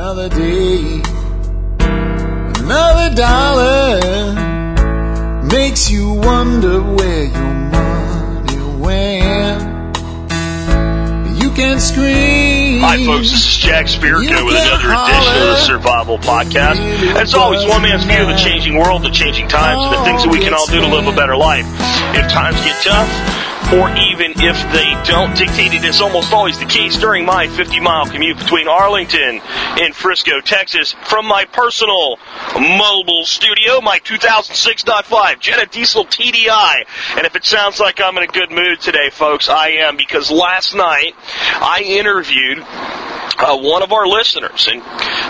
[0.00, 1.02] Another day,
[1.80, 3.98] another dollar
[5.42, 9.60] makes you wonder where your money went.
[11.42, 12.78] You can scream.
[12.78, 13.32] Hi, folks.
[13.32, 15.56] This is Jack Spirko You with another edition of the.
[15.66, 16.78] Survival Podcast.
[17.16, 20.22] As always, one man's view of the changing world, the changing times, and the things
[20.22, 21.66] that we can all do to live a better life.
[22.14, 23.10] If times get tough,
[23.72, 27.80] or even if they don't, dictated it is almost always the case during my 50
[27.80, 29.40] mile commute between Arlington
[29.78, 32.18] and Frisco, Texas, from my personal
[32.54, 36.84] mobile studio, my 2006.5 Jetta Diesel TDI.
[37.16, 40.30] And if it sounds like I'm in a good mood today, folks, I am because
[40.30, 42.58] last night I interviewed
[43.38, 44.82] uh, one of our listeners, and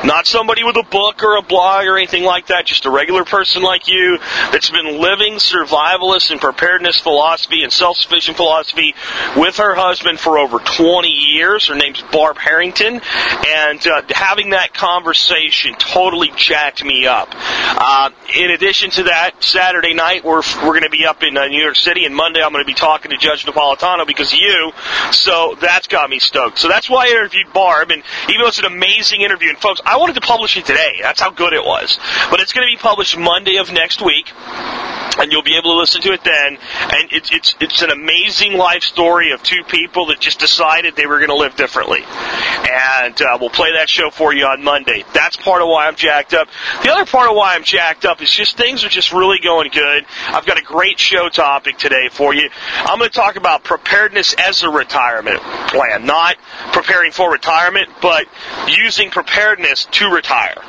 [0.05, 3.25] not somebody with a book or a blog or anything like that, just a regular
[3.25, 4.19] person like you
[4.51, 8.95] that's been living survivalist and preparedness philosophy and self-sufficient philosophy
[9.37, 11.69] with her husband for over 20 years.
[11.69, 13.01] Her name's Barb Harrington,
[13.47, 17.29] and uh, having that conversation totally jacked me up.
[17.35, 21.47] Uh, in addition to that, Saturday night we're we're going to be up in uh,
[21.47, 24.39] New York City, and Monday I'm going to be talking to Judge Napolitano because of
[24.39, 24.73] you.
[25.13, 26.59] So that's got me stoked.
[26.59, 27.98] So that's why I interviewed Barb, and
[28.29, 30.99] even though it's an amazing interview, and folks, I wanted to publish it today.
[31.03, 31.99] That's how good it was.
[32.31, 34.33] But it's going to be published Monday of next week
[35.19, 36.59] and you'll be able to listen to it then.
[36.81, 41.07] And it's it's it's an amazing life story of two people that just decided they
[41.07, 42.03] were going to live differently.
[42.05, 45.05] And uh, we'll play that show for you on Monday.
[45.15, 46.49] That's part of why I'm jacked up.
[46.83, 49.71] The other part of why I'm jacked up is just things are just really going
[49.71, 50.05] good.
[50.29, 52.49] I've got a great show topic today for you.
[52.77, 56.37] I'm going to talk about preparedness as a retirement plan, not
[56.73, 58.27] preparing for retirement, but
[58.69, 60.63] using preparedness to retire.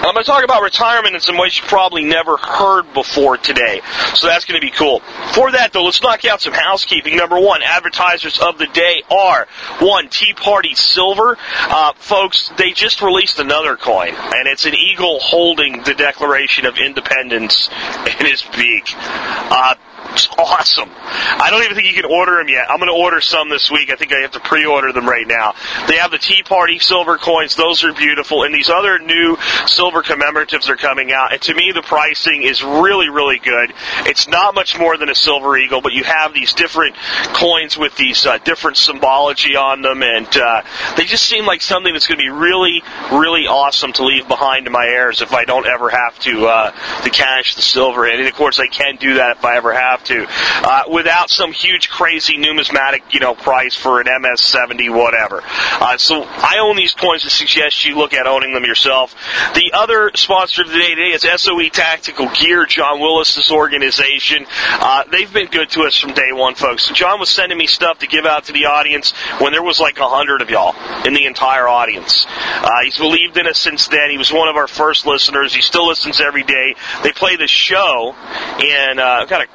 [0.00, 3.36] And I'm going to talk about retirement in some ways you probably never heard before
[3.36, 3.82] today.
[4.14, 5.00] So that's going to be cool.
[5.34, 7.18] For that, though, let's knock out some housekeeping.
[7.18, 9.46] Number one, advertisers of the day are
[9.78, 11.36] one, Tea Party Silver.
[11.52, 16.78] Uh, folks, they just released another coin, and it's an eagle holding the Declaration of
[16.78, 17.68] Independence
[18.06, 18.94] in his beak.
[18.96, 19.74] Uh,
[20.12, 20.90] it's awesome.
[20.96, 22.70] I don't even think you can order them yet.
[22.70, 23.90] I'm going to order some this week.
[23.90, 25.54] I think I have to pre-order them right now.
[25.86, 27.54] They have the Tea Party silver coins.
[27.54, 28.44] Those are beautiful.
[28.44, 29.36] And these other new
[29.66, 31.32] silver commemoratives are coming out.
[31.32, 33.72] And to me, the pricing is really, really good.
[34.06, 36.96] It's not much more than a silver eagle, but you have these different
[37.32, 40.02] coins with these uh, different symbology on them.
[40.02, 40.62] And uh,
[40.96, 42.82] they just seem like something that's going to be really,
[43.12, 47.02] really awesome to leave behind to my heirs if I don't ever have to, uh,
[47.02, 48.18] to cash the silver in.
[48.18, 51.52] And of course, I can do that if I ever have to, uh, without some
[51.52, 55.42] huge, crazy numismatic, you know, price for an MS-70, whatever.
[55.44, 59.14] Uh, so I own these coins and suggest you look at owning them yourself.
[59.54, 64.46] The other sponsor of the day today is SOE Tactical Gear, John Willis's organization.
[64.50, 66.88] Uh, they've been good to us from day one, folks.
[66.90, 69.98] John was sending me stuff to give out to the audience when there was like
[69.98, 70.74] a hundred of y'all
[71.06, 72.26] in the entire audience.
[72.28, 74.10] Uh, he's believed in us since then.
[74.10, 75.54] He was one of our first listeners.
[75.54, 76.74] He still listens every day.
[77.02, 78.14] They play the show
[78.60, 79.46] and uh, I've got a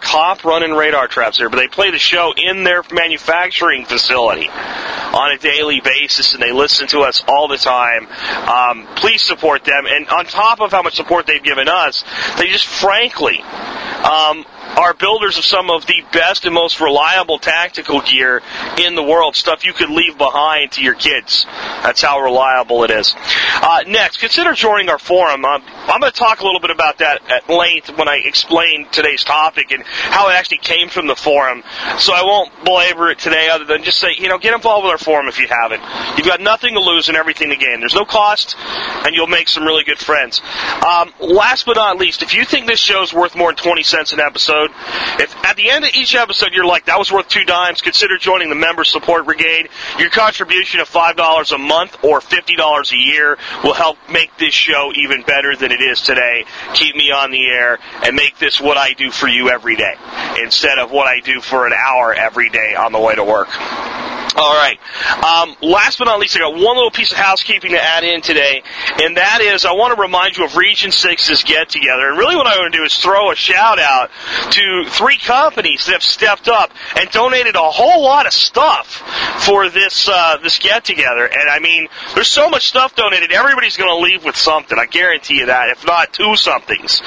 [0.43, 5.37] running radar traps there, but they play the show in their manufacturing facility on a
[5.37, 8.07] daily basis, and they listen to us all the time.
[8.47, 9.85] Um, please support them.
[9.87, 12.03] And on top of how much support they've given us,
[12.37, 14.45] they just frankly um,
[14.77, 18.41] are builders of some of the best and most reliable tactical gear
[18.77, 19.35] in the world.
[19.35, 21.45] Stuff you could leave behind to your kids.
[21.83, 23.13] That's how reliable it is.
[23.17, 25.45] Uh, next, consider joining our forum.
[25.45, 28.87] Um, I'm going to talk a little bit about that at length when I explain
[28.91, 31.63] today's topic and how it actually came from the forum.
[31.97, 34.91] So I won't belabor it today other than just say, you know, get involved with
[34.91, 35.81] our forum if you haven't.
[36.17, 37.79] You've got nothing to lose and everything to gain.
[37.79, 40.41] There's no cost, and you'll make some really good friends.
[40.85, 43.83] Um, last but not least, if you think this show is worth more than 20
[43.83, 44.64] cents an episode,
[45.19, 48.17] if at the end of each episode you're like, that was worth two dimes, consider
[48.17, 49.69] joining the Member Support Brigade.
[49.99, 54.91] Your contribution of $5 a month or $50 a year will help make this show
[54.95, 56.45] even better than it is today.
[56.73, 59.95] Keep me on the air and make this what I do for you every day
[60.41, 63.49] instead of what I do for an hour every day on the way to work.
[64.37, 64.77] All right.
[65.23, 68.19] Um, last but not least, I got one little piece of housekeeping to add in
[68.21, 68.63] today,
[69.01, 72.09] and that is I want to remind you of Region 6's get together.
[72.09, 74.11] And really, what I want to do is throw a shout out
[74.55, 79.03] to three companies that have stepped up and donated a whole lot of stuff
[79.45, 81.25] for this uh, this get together.
[81.25, 83.33] And I mean, there's so much stuff donated.
[83.33, 84.77] Everybody's going to leave with something.
[84.77, 87.01] I guarantee you that, if not two somethings.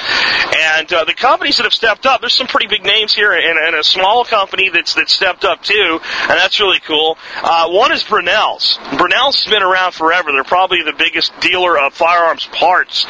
[0.55, 3.57] And uh, the companies that have stepped up, there's some pretty big names here, and,
[3.57, 7.17] and a small company that's that stepped up too, and that's really cool.
[7.41, 8.77] Uh, one is Brownells.
[8.97, 10.31] Brownells been around forever.
[10.31, 13.05] They're probably the biggest dealer of firearms parts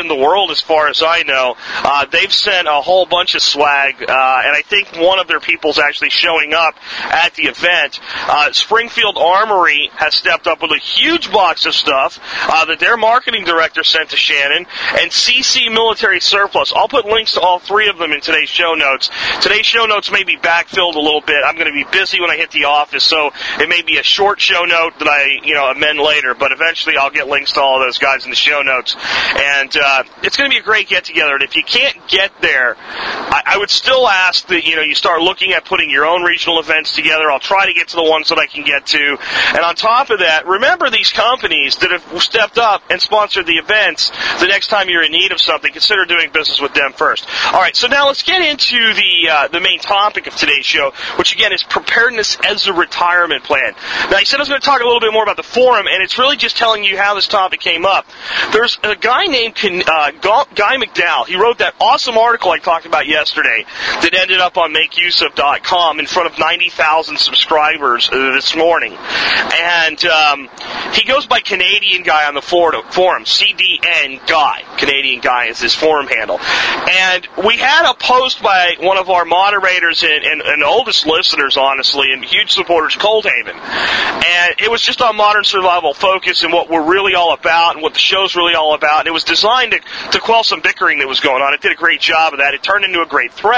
[0.00, 1.56] in the world, as far as I know.
[1.58, 5.40] Uh, they've sent a whole bunch of swag, uh, and I think one of their
[5.40, 8.00] people's actually showing up at the event.
[8.28, 12.96] Uh, Springfield Armory has stepped up with a huge box of stuff uh, that their
[12.96, 14.66] marketing director sent to Shannon,
[15.00, 16.72] and CC Military Surplus.
[16.74, 19.10] I'll put links to all three of them in today's show notes.
[19.40, 21.42] Today's show notes may be backfilled a little bit.
[21.44, 24.02] I'm going to be busy when I hit the office, so it may be a
[24.02, 26.34] short show note that I, you know, amend later.
[26.34, 28.96] But eventually, I'll get links to all those guys in the show notes,
[29.36, 31.34] and uh, it's going to be a great get together.
[31.34, 34.94] And if you can't get there, I, I would still ask that you know you
[34.94, 37.30] start looking at putting your own regional events together.
[37.30, 39.18] I'll try to get to the ones that I can get to,
[39.48, 43.58] and on top of that, remember these companies that have stepped up and sponsored the
[43.58, 44.10] events.
[44.40, 47.26] The next time you're in need of something, consider doing business with them first.
[47.46, 50.92] All right, so now let's get into the uh, the main topic of today's show,
[51.16, 53.74] which again is preparedness as a retirement plan.
[54.10, 55.86] Now, I said I was going to talk a little bit more about the forum,
[55.90, 58.06] and it's really just telling you how this topic came up.
[58.52, 60.12] There's a guy named uh,
[60.54, 61.26] Guy McDowell.
[61.26, 63.63] He wrote that awesome article I talked about yesterday
[64.02, 70.48] that ended up on MakeUseOf.com in front of 90,000 subscribers uh, this morning, and um,
[70.92, 72.84] he goes by Canadian Guy on the forum,
[73.24, 74.62] CDN Guy.
[74.76, 79.24] Canadian Guy is his forum handle, and we had a post by one of our
[79.24, 83.54] moderators and, and, and oldest listeners, honestly, and huge supporters, Coldhaven.
[83.54, 87.82] And it was just on modern survival focus and what we're really all about and
[87.82, 89.00] what the show's really all about.
[89.00, 89.80] And it was designed to,
[90.12, 91.54] to quell some bickering that was going on.
[91.54, 92.54] It did a great job of that.
[92.54, 93.53] It turned into a great thread.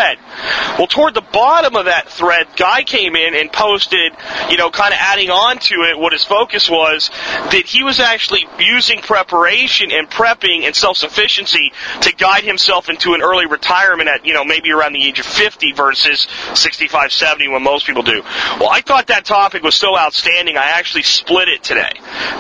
[0.78, 4.12] Well, toward the bottom of that thread, Guy came in and posted,
[4.50, 7.10] you know, kind of adding on to it what his focus was,
[7.50, 11.72] that he was actually using preparation and prepping and self-sufficiency
[12.02, 15.26] to guide himself into an early retirement at, you know, maybe around the age of
[15.26, 18.22] 50 versus 65, 70 when most people do.
[18.60, 21.92] Well, I thought that topic was so outstanding, I actually split it today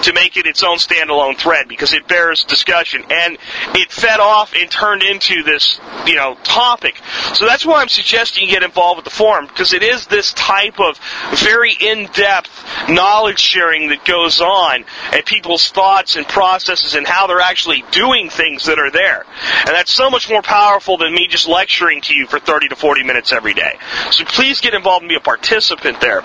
[0.02, 3.38] to make it its own standalone thread because it bears discussion and
[3.74, 7.00] it fed off and turned into this, you know, topic.
[7.34, 10.32] So that's why I'm suggesting you get involved with the forum because it is this
[10.32, 10.98] type of
[11.38, 17.40] very in-depth knowledge sharing that goes on and people's thoughts and processes and how they're
[17.40, 19.24] actually doing things that are there.
[19.60, 22.76] And that's so much more powerful than me just lecturing to you for 30 to
[22.76, 23.78] 40 minutes every day.
[24.10, 26.22] So please get involved and be a participant there.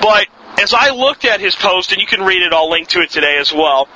[0.00, 0.28] But
[0.60, 3.10] as I looked at his post, and you can read it, I'll link to it
[3.10, 3.88] today as well.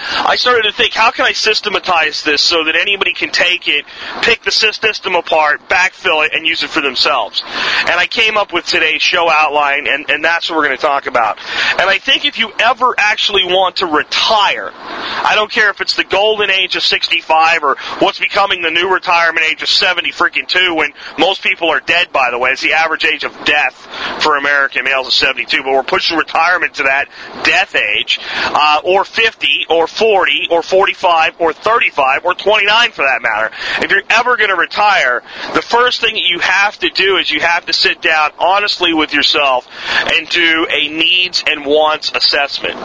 [0.00, 3.84] I started to think, how can I systematize this so that anybody can take it,
[4.22, 7.42] pick the system apart, backfill it, and use it for themselves?
[7.80, 10.82] And I came up with today's show outline, and, and that's what we're going to
[10.82, 11.38] talk about.
[11.78, 15.96] And I think if you ever actually want to retire, I don't care if it's
[15.96, 20.46] the golden age of 65 or what's becoming the new retirement age of 70 freaking
[20.46, 22.50] two, when most people are dead, by the way.
[22.50, 23.86] It's the average age of death
[24.22, 27.08] for American males is 72, but we're pushing retirement to that
[27.44, 33.20] death age, uh, or 50, or 40 or 45 or 35 or 29 for that
[33.22, 33.54] matter.
[33.82, 35.22] If you're ever going to retire,
[35.54, 39.12] the first thing you have to do is you have to sit down honestly with
[39.12, 42.76] yourself and do a needs and wants assessment.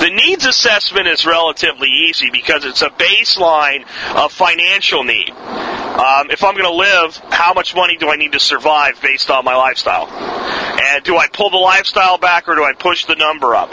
[0.00, 3.84] The needs assessment is relatively easy because it's a baseline
[4.16, 5.30] of financial need.
[5.30, 9.30] Um, if I'm going to live, how much money do I need to survive based
[9.30, 10.08] on my lifestyle?
[10.08, 13.72] And do I pull the lifestyle back or do I push the number up?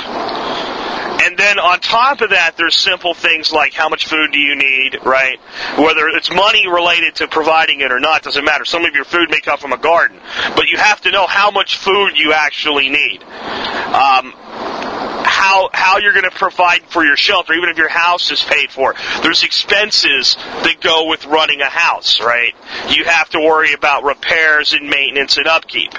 [1.22, 4.56] And then on top of that, there's simple things like how much food do you
[4.56, 5.40] need, right?
[5.78, 8.64] Whether it's money related to providing it or not doesn't matter.
[8.64, 10.20] Some of your food may come from a garden,
[10.56, 13.24] but you have to know how much food you actually need.
[13.24, 14.34] Um,
[15.26, 18.72] how how you're going to provide for your shelter, even if your house is paid
[18.72, 18.96] for.
[19.22, 22.54] There's expenses that go with running a house, right?
[22.90, 25.94] You have to worry about repairs and maintenance and upkeep.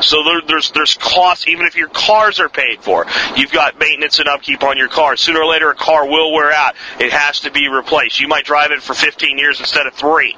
[0.00, 3.06] So there, there's there's costs, even if your cars are paid for.
[3.36, 5.16] You've got maintenance and upkeep on your car.
[5.16, 6.74] Sooner or later, a car will wear out.
[7.00, 8.20] It has to be replaced.
[8.20, 10.36] You might drive it for 15 years instead of three,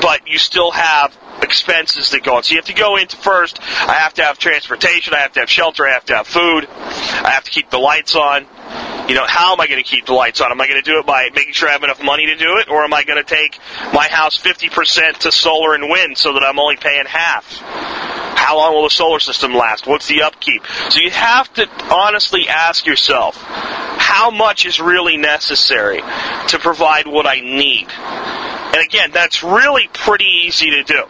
[0.00, 2.42] but you still have expenses that go on.
[2.42, 3.60] So you have to go into first.
[3.62, 5.14] I have to have transportation.
[5.14, 5.86] I have to have shelter.
[5.86, 6.66] I have to have food.
[6.68, 8.46] I have to keep the lights on.
[9.08, 10.50] You know, how am I going to keep the lights on?
[10.50, 12.58] Am I going to do it by making sure I have enough money to do
[12.58, 13.58] it, or am I going to take
[13.94, 17.46] my house 50% to solar and wind so that I'm only paying half?
[18.36, 19.86] How long will the solar system last?
[19.86, 20.62] What's the upkeep?
[20.90, 26.00] So you have to honestly ask yourself, how much is really necessary
[26.48, 27.88] to provide what I need?
[28.76, 31.02] And again, that's really pretty easy to do.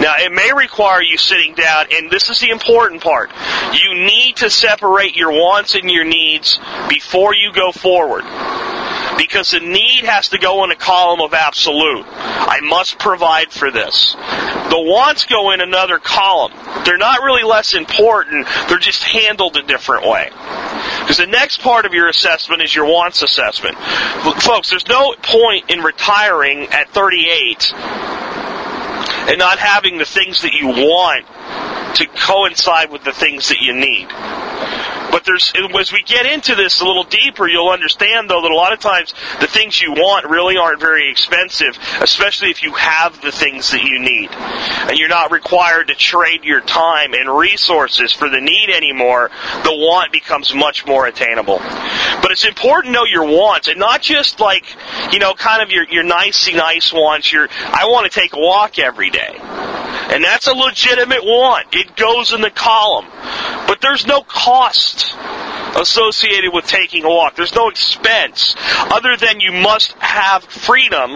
[0.00, 3.32] Now, it may require you sitting down, and this is the important part.
[3.72, 8.22] You need to separate your wants and your needs before you go forward.
[9.18, 12.06] Because the need has to go in a column of absolute.
[12.06, 14.12] I must provide for this.
[14.14, 16.52] The wants go in another column.
[16.84, 20.30] They're not really less important, they're just handled a different way.
[21.00, 23.76] Because the next part of your assessment is your wants assessment.
[24.42, 27.72] Folks, there's no point in retiring at 38
[29.28, 31.26] and not having the things that you want
[31.96, 34.08] to coincide with the things that you need.
[35.10, 38.54] But there's, as we get into this a little deeper, you'll understand though that a
[38.54, 43.20] lot of times the things you want really aren't very expensive, especially if you have
[43.20, 44.30] the things that you need.
[44.30, 49.30] And you're not required to trade your time and resources for the need anymore.
[49.64, 51.58] The want becomes much more attainable.
[51.58, 54.64] But it's important to know your wants and not just like,
[55.12, 58.38] you know, kind of your, your nicey nice wants, your, I want to take a
[58.38, 59.36] walk every day.
[60.10, 61.68] And that's a legitimate want.
[61.72, 63.06] It goes in the column.
[63.66, 64.99] But there's no cost
[65.76, 67.36] associated with taking a walk.
[67.36, 71.10] There's no expense other than you must have freedom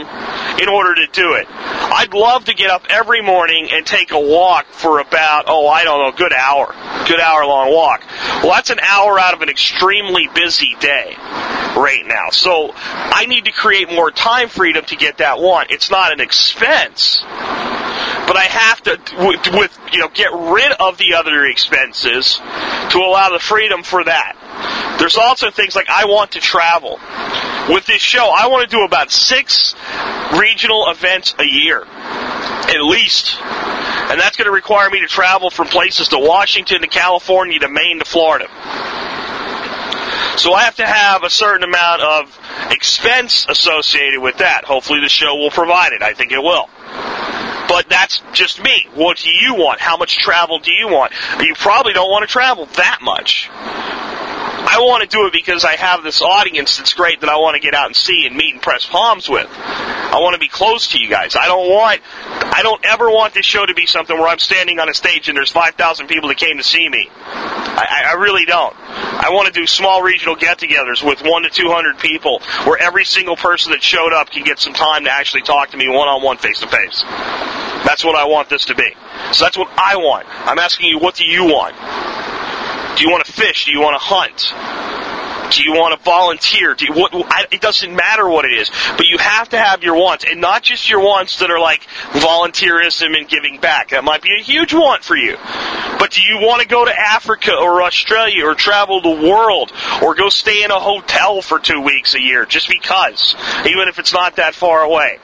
[0.61, 1.47] in order to do it.
[1.51, 5.85] I'd love to get up every morning and take a walk for about, oh, I
[5.85, 6.75] don't know, a good hour.
[7.07, 8.05] Good hour long walk.
[8.43, 11.17] Well, that's an hour out of an extremely busy day
[11.77, 12.31] right now.
[12.31, 15.67] So I need to create more time freedom to get that one.
[15.71, 17.23] It's not an expense
[18.27, 22.37] but I have to, with, with, you know, get rid of the other expenses
[22.91, 24.97] to allow the freedom for that.
[24.99, 26.99] There's also things like I want to travel.
[27.69, 29.75] With this show, I want to do about six
[30.39, 33.39] regional events a year, at least.
[33.41, 37.69] And that's going to require me to travel from places to Washington to California to
[37.69, 38.47] Maine to Florida.
[40.37, 42.39] So I have to have a certain amount of
[42.71, 44.65] expense associated with that.
[44.65, 46.03] Hopefully the show will provide it.
[46.03, 46.69] I think it will.
[47.69, 48.87] But that's just me.
[48.95, 49.81] What do you want?
[49.81, 51.13] How much travel do you want?
[51.41, 53.51] You probably don't want to travel that much.
[54.67, 57.55] I want to do it because I have this audience that's great that I want
[57.55, 59.49] to get out and see and meet and press palms with.
[59.51, 61.37] I want to be close to you guys.
[61.37, 64.79] I don't want, I don't ever want this show to be something where I'm standing
[64.79, 67.09] on a stage and there's 5,000 people that came to see me.
[67.13, 68.75] I, I really don't.
[68.79, 73.37] I want to do small regional get-togethers with one to 200 people where every single
[73.37, 77.03] person that showed up can get some time to actually talk to me one-on-one, face-to-face.
[77.03, 78.95] That's what I want this to be.
[79.33, 80.27] So that's what I want.
[80.49, 81.75] I'm asking you, what do you want?
[82.97, 83.65] Do you want to fish?
[83.65, 84.55] Do you want to hunt?
[85.55, 86.75] Do you want to volunteer?
[86.79, 89.95] You, what, I, it doesn't matter what it is, but you have to have your
[89.95, 93.91] wants, and not just your wants that are like volunteerism and giving back.
[93.91, 95.37] That might be a huge want for you.
[95.99, 99.73] But do you want to go to Africa or Australia or travel the world
[100.03, 103.99] or go stay in a hotel for two weeks a year just because, even if
[103.99, 105.19] it's not that far away?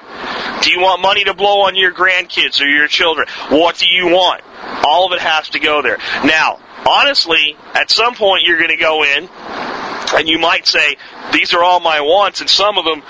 [0.62, 3.26] Do you want money to blow on your grandkids or your children?
[3.48, 4.42] What do you want?
[4.86, 5.98] All of it has to go there.
[6.24, 9.28] Now, honestly, at some point you're going to go in
[10.14, 10.96] and you might say,
[11.32, 13.02] these are all my wants, and some of them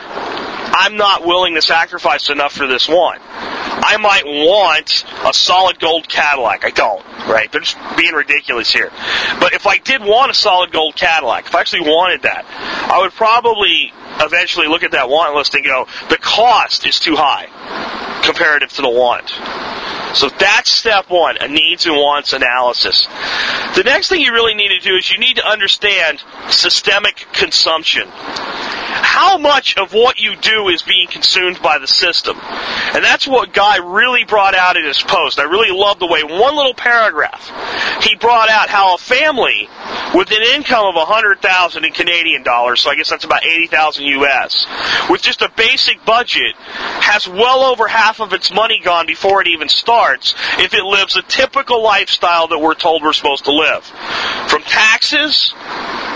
[0.73, 3.19] I'm not willing to sacrifice enough for this one.
[3.23, 6.65] I might want a solid gold Cadillac.
[6.65, 7.51] I don't, right?
[7.51, 8.91] They're just being ridiculous here.
[9.41, 12.47] But if I did want a solid gold Cadillac, if I actually wanted that,
[12.91, 17.17] I would probably eventually look at that want list and go, the cost is too
[17.17, 17.49] high
[18.23, 19.31] comparative to the want.
[20.15, 23.07] So that's step one, a needs and wants analysis.
[23.77, 28.09] The next thing you really need to do is you need to understand systemic consumption.
[29.03, 32.37] How much of what you do is being consumed by the system?
[32.41, 35.39] And that's what Guy really brought out in his post.
[35.39, 37.51] I really love the way one little paragraph
[38.03, 39.69] he brought out how a family
[40.15, 44.67] with an income of 100,000 in Canadian dollars, so I guess that's about 80,000 US,
[45.09, 49.49] with just a basic budget has well over half of its money gone before it
[49.49, 53.85] even starts if it lives a typical lifestyle that we're told we're supposed to live.
[54.49, 55.55] From taxes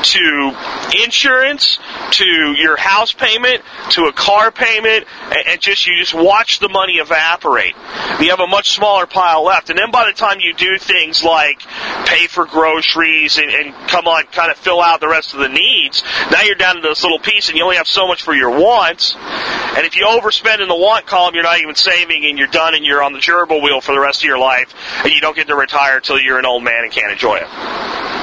[0.03, 0.57] to
[1.03, 1.79] insurance
[2.11, 5.07] to your house payment to a car payment
[5.47, 7.75] and just you just watch the money evaporate.
[8.21, 9.71] You have a much smaller pile left.
[9.71, 11.61] And then by the time you do things like
[12.07, 15.49] pay for groceries and, and come on kind of fill out the rest of the
[15.49, 18.35] needs, now you're down to this little piece and you only have so much for
[18.35, 19.15] your wants.
[19.17, 22.75] And if you overspend in the want column, you're not even saving and you're done
[22.75, 25.37] and you're on the gerbil wheel for the rest of your life and you don't
[25.37, 28.14] get to retire until you're an old man and can't enjoy it.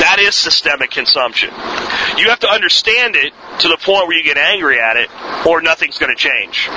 [0.00, 1.50] That is systemic consumption.
[2.18, 5.10] You have to understand it to the point where you get angry at it,
[5.46, 6.68] or nothing's going to change.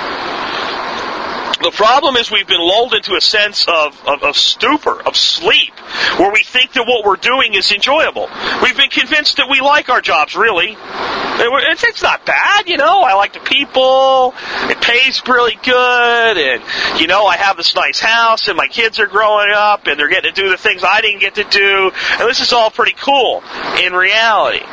[1.60, 5.74] The problem is we've been lulled into a sense of, of, of, stupor, of sleep,
[6.18, 8.28] where we think that what we're doing is enjoyable.
[8.62, 10.76] We've been convinced that we like our jobs, really.
[11.40, 13.02] It's, it's not bad, you know.
[13.02, 14.34] I like the people.
[14.70, 18.98] It pays really good, and you know, I have this nice house, and my kids
[19.00, 21.90] are growing up, and they're getting to do the things I didn't get to do,
[22.18, 23.42] and this is all pretty cool.
[23.82, 24.64] In reality,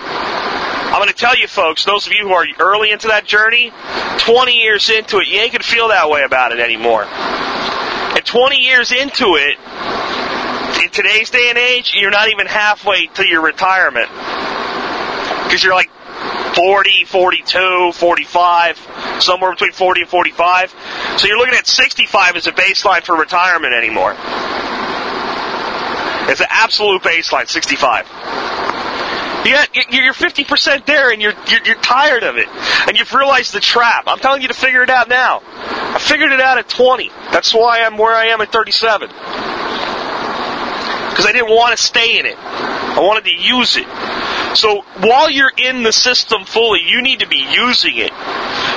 [0.86, 3.74] I'm going to tell you folks, those of you who are early into that journey,
[4.20, 7.04] 20 years into it, you ain't going to feel that way about it anymore.
[7.04, 9.58] And 20 20 years into it,
[10.84, 14.08] in today's day and age, you're not even halfway to your retirement.
[15.44, 15.90] Because you're like
[16.54, 20.76] 40, 42, 45, somewhere between 40 and 45.
[21.18, 24.16] So you're looking at 65 as a baseline for retirement anymore.
[26.30, 28.06] It's an absolute baseline, 65.
[29.46, 32.48] Yeah, you're 50% there and you're, you're, you're tired of it.
[32.88, 34.06] And you've realized the trap.
[34.08, 35.42] I'm telling you to figure it out now.
[35.46, 37.10] I figured it out at 20.
[37.32, 39.08] That's why I'm where I am at 37.
[39.08, 39.16] Because
[41.28, 42.38] I didn't want to stay in it.
[42.38, 43.88] I wanted to use it.
[44.58, 48.12] So while you're in the system fully, you need to be using it.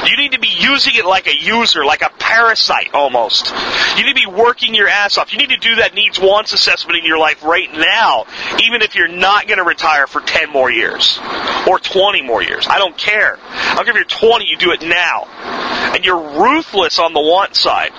[0.06, 3.52] You need to be using it like a user, like a parasite almost.
[3.96, 5.32] You need to be working your ass off.
[5.32, 8.26] You need to do that needs wants assessment in your life right now,
[8.64, 11.18] even if you're not going to retire for 10 more years
[11.66, 12.66] or 20 more years.
[12.68, 13.38] I don't care.
[13.42, 15.24] I'll give you're 20, you do it now.
[15.94, 17.92] And you're ruthless on the want side.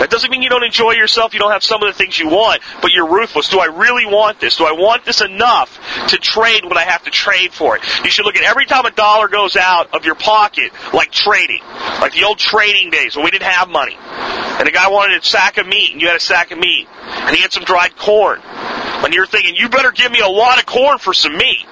[0.00, 2.28] That doesn't mean you don't enjoy yourself, you don't have some of the things you
[2.28, 3.48] want, but you're ruthless.
[3.48, 4.56] Do I really want this?
[4.56, 7.82] Do I want this enough to trade what I have to trade for it?
[8.04, 11.60] You should look at every time a dollar goes out of your pocket like trading.
[12.00, 13.96] Like the old trading days when we didn't have money.
[13.98, 16.86] And the guy wanted a sack of meat, and you had a sack of meat.
[17.02, 18.40] And he had some dried corn.
[18.44, 21.66] And you're thinking, you better give me a lot of corn for some meat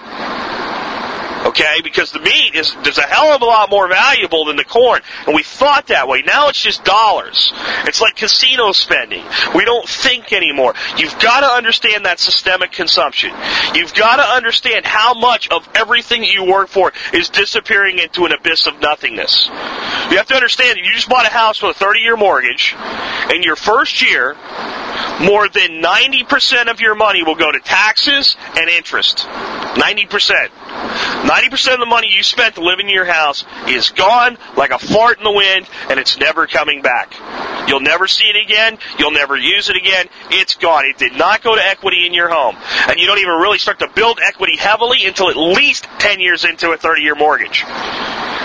[1.46, 1.80] okay?
[1.82, 5.02] Because the meat is, is a hell of a lot more valuable than the corn.
[5.26, 6.22] And we thought that way.
[6.22, 7.52] Now it's just dollars.
[7.86, 9.24] It's like casino spending.
[9.54, 10.74] We don't think anymore.
[10.96, 13.32] You've got to understand that systemic consumption.
[13.74, 18.32] You've got to understand how much of everything you work for is disappearing into an
[18.32, 19.46] abyss of nothingness.
[19.46, 22.74] You have to understand that you just bought a house with a 30 year mortgage.
[23.30, 24.36] In your first year,
[25.20, 29.18] more than 90% of your money will go to taxes and interest.
[29.18, 30.50] 90%.
[31.32, 34.78] 90% of the money you spent to live in your house is gone like a
[34.78, 37.14] fart in the wind and it's never coming back.
[37.66, 38.76] You'll never see it again.
[38.98, 40.08] You'll never use it again.
[40.30, 40.84] It's gone.
[40.84, 42.56] It did not go to equity in your home.
[42.86, 46.44] And you don't even really start to build equity heavily until at least 10 years
[46.44, 47.64] into a 30 year mortgage.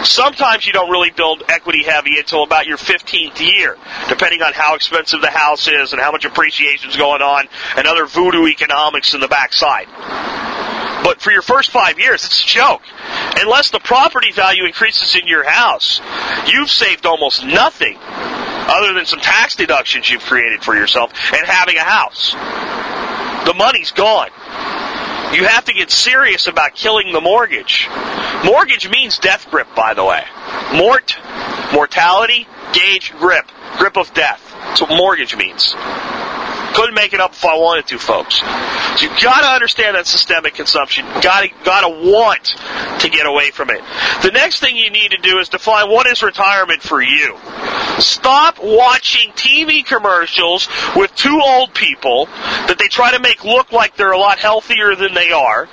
[0.03, 3.75] Sometimes you don't really build equity heavy until about your 15th year,
[4.07, 7.85] depending on how expensive the house is and how much appreciation is going on and
[7.85, 10.46] other voodoo economics in the backside.
[11.07, 12.81] But for your first five years, it's a joke.
[13.39, 16.01] Unless the property value increases in your house,
[16.51, 21.77] you've saved almost nothing other than some tax deductions you've created for yourself and having
[21.77, 22.33] a house.
[23.45, 24.27] The money's gone.
[25.33, 27.87] You have to get serious about killing the mortgage.
[28.43, 30.25] Mortgage means death grip, by the way.
[30.75, 31.15] Mort,
[31.71, 33.45] mortality, gauge, grip.
[33.77, 34.43] Grip of death.
[34.59, 35.73] That's what mortgage means.
[36.73, 38.39] Couldn't make it up if I wanted to, folks.
[38.39, 41.05] So you gotta understand that systemic consumption.
[41.21, 42.55] Gotta, gotta want
[42.99, 43.81] to get away from it.
[44.23, 47.37] The next thing you need to do is define what is retirement for you.
[47.99, 53.95] Stop watching TV commercials with two old people that they try to make look like
[53.95, 55.67] they're a lot healthier than they are.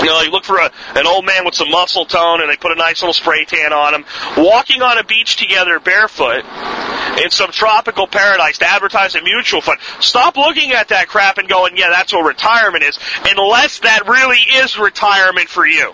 [0.00, 2.56] You know, you look for a, an old man with some muscle tone and they
[2.56, 4.04] put a nice little spray tan on him,
[4.36, 6.44] walking on a beach together barefoot
[7.22, 9.78] in some tropical paradise to advertise a mutual fund.
[10.00, 14.38] Stop looking at that crap and going, yeah, that's what retirement is, unless that really
[14.38, 15.92] is retirement for you.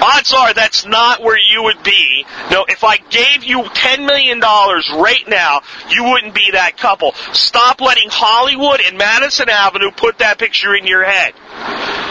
[0.00, 2.24] Odds are that's not where you would be.
[2.50, 7.14] No, if I gave you $10 million right now, you wouldn't be that couple.
[7.32, 11.34] Stop letting Hollywood and Madison Avenue put that picture in your head.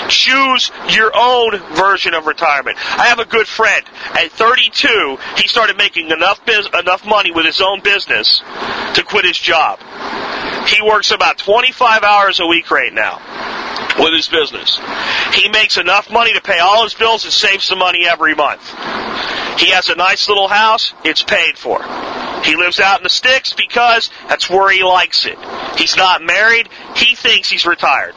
[0.09, 2.77] Choose your own version of retirement.
[2.99, 3.85] I have a good friend.
[4.13, 8.41] At 32, he started making enough biz- enough money with his own business
[8.93, 9.79] to quit his job.
[10.67, 13.21] He works about 25 hours a week right now
[13.99, 14.79] with his business.
[15.33, 18.67] He makes enough money to pay all his bills and save some money every month.
[19.59, 21.81] He has a nice little house, it's paid for.
[22.43, 25.37] He lives out in the sticks because that's where he likes it.
[25.77, 28.13] He's not married, he thinks he's retired.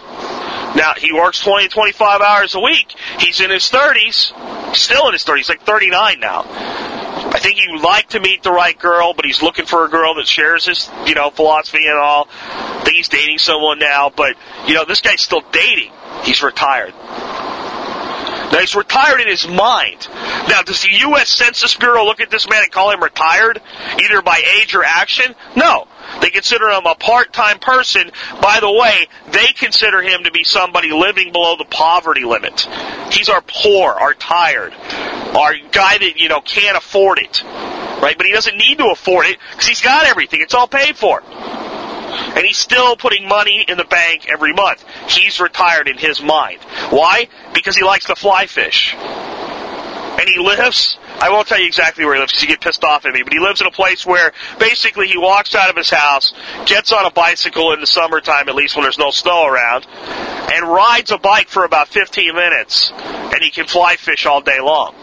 [0.76, 2.94] Now, he works 20 to 25 hours a week.
[3.18, 6.44] He's in his 30s, still in his 30s, like 39 now.
[6.46, 9.88] I think he would like to meet the right girl, but he's looking for a
[9.88, 12.28] girl that shares his, you know, philosophy and all.
[12.30, 15.92] I think he's dating someone now, but, you know, this guy's still dating.
[16.22, 16.94] He's retired.
[18.52, 20.08] Now he's retired in his mind.
[20.48, 21.28] Now, does the U.S.
[21.28, 23.60] Census Bureau look at this man and call him retired,
[24.02, 25.34] either by age or action?
[25.56, 25.86] No.
[26.20, 28.10] They consider him a part-time person.
[28.42, 32.66] By the way, they consider him to be somebody living below the poverty limit.
[33.12, 37.44] He's our poor, our tired, our guy that, you know, can't afford it.
[37.44, 38.16] Right?
[38.16, 40.40] But he doesn't need to afford it because he's got everything.
[40.40, 41.22] It's all paid for.
[42.10, 44.84] And he's still putting money in the bank every month.
[45.08, 46.60] He's retired in his mind.
[46.90, 47.28] Why?
[47.54, 48.94] Because he likes to fly fish.
[50.20, 50.98] and he lives.
[51.20, 53.22] I won't tell you exactly where he lives because you get pissed off at me,
[53.22, 56.32] but he lives in a place where basically he walks out of his house,
[56.66, 59.86] gets on a bicycle in the summertime, at least when there's no snow around,
[60.52, 64.60] and rides a bike for about 15 minutes, and he can fly fish all day
[64.60, 64.94] long.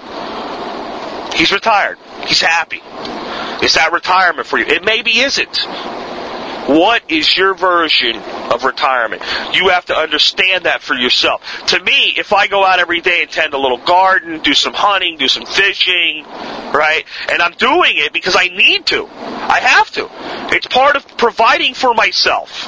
[1.34, 1.98] He's retired.
[2.26, 2.82] He's happy.
[3.64, 4.66] Is that retirement for you?
[4.66, 5.68] It maybe isn't.
[6.68, 9.22] What is your version of retirement?
[9.54, 11.42] You have to understand that for yourself.
[11.68, 14.74] To me, if I go out every day and tend a little garden, do some
[14.74, 17.04] hunting, do some fishing, right?
[17.32, 19.08] And I'm doing it because I need to.
[19.08, 20.10] I have to.
[20.54, 22.68] It's part of providing for myself.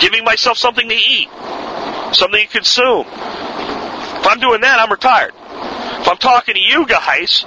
[0.00, 1.28] Giving myself something to eat.
[2.12, 3.06] Something to consume.
[3.06, 5.32] If I'm doing that, I'm retired.
[6.08, 7.44] I'm talking to you guys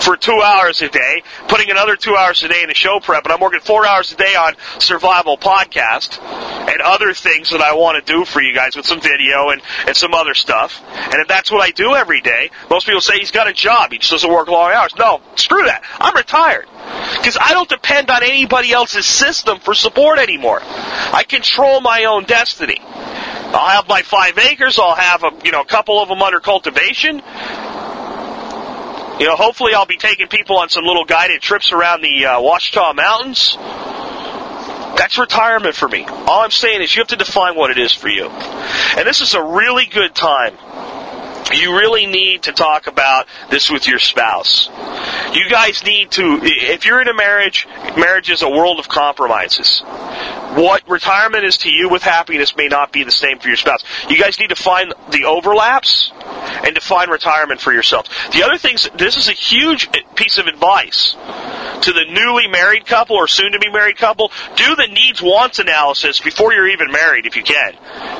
[0.00, 3.22] for two hours a day, putting another two hours a day in the show prep,
[3.24, 7.74] and I'm working four hours a day on survival podcast and other things that I
[7.74, 10.82] want to do for you guys with some video and, and some other stuff.
[10.92, 13.92] And if that's what I do every day, most people say he's got a job.
[13.92, 14.94] He just doesn't work long hours.
[14.98, 15.84] No, screw that.
[16.00, 16.66] I'm retired.
[17.18, 20.60] Because I don't depend on anybody else's system for support anymore.
[20.62, 22.80] I control my own destiny.
[23.54, 24.78] I'll have my five acres.
[24.78, 27.22] I'll have a you know a couple of them under cultivation.
[29.22, 32.40] You know, hopefully I'll be taking people on some little guided trips around the uh,
[32.40, 33.56] Ouachita Mountains.
[34.98, 36.02] That's retirement for me.
[36.02, 38.26] All I'm saying is you have to define what it is for you.
[38.26, 40.54] And this is a really good time
[41.54, 44.68] you really need to talk about this with your spouse.
[45.32, 49.82] You guys need to, if you're in a marriage, marriage is a world of compromises.
[50.54, 53.82] What retirement is to you with happiness may not be the same for your spouse.
[54.08, 56.12] You guys need to find the overlaps
[56.64, 58.10] and define retirement for yourselves.
[58.32, 61.16] The other things, this is a huge piece of advice
[61.82, 64.30] to the newly married couple or soon to be married couple.
[64.56, 67.72] Do the needs wants analysis before you're even married if you can.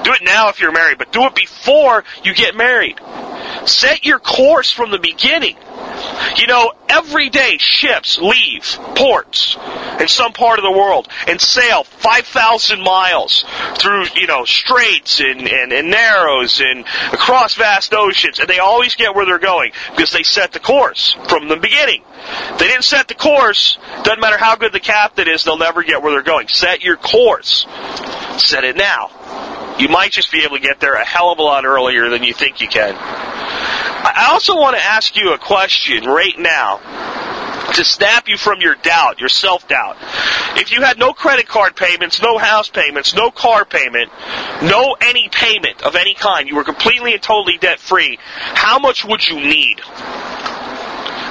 [0.02, 2.98] Do it now if you're married, but do it before you get married.
[3.66, 5.56] Set your course from the beginning.
[6.36, 9.56] You know, every day ships leave ports
[10.00, 13.44] in some part of the world and sail 5,000 miles
[13.78, 18.38] through, you know, straits and, and, and narrows and across vast oceans.
[18.40, 22.02] And they always get where they're going because they set the course from the beginning.
[22.58, 23.78] They didn't set the course.
[24.02, 26.48] Doesn't matter how good the captain is, they'll never get where they're going.
[26.48, 27.66] Set your course.
[28.38, 29.10] Set it now.
[29.78, 32.22] You might just be able to get there a hell of a lot earlier than
[32.22, 32.94] you think you can.
[32.94, 36.78] I also want to ask you a question right now
[37.72, 39.96] to snap you from your doubt, your self doubt.
[40.56, 44.10] If you had no credit card payments, no house payments, no car payment,
[44.62, 49.04] no any payment of any kind, you were completely and totally debt free, how much
[49.04, 49.80] would you need?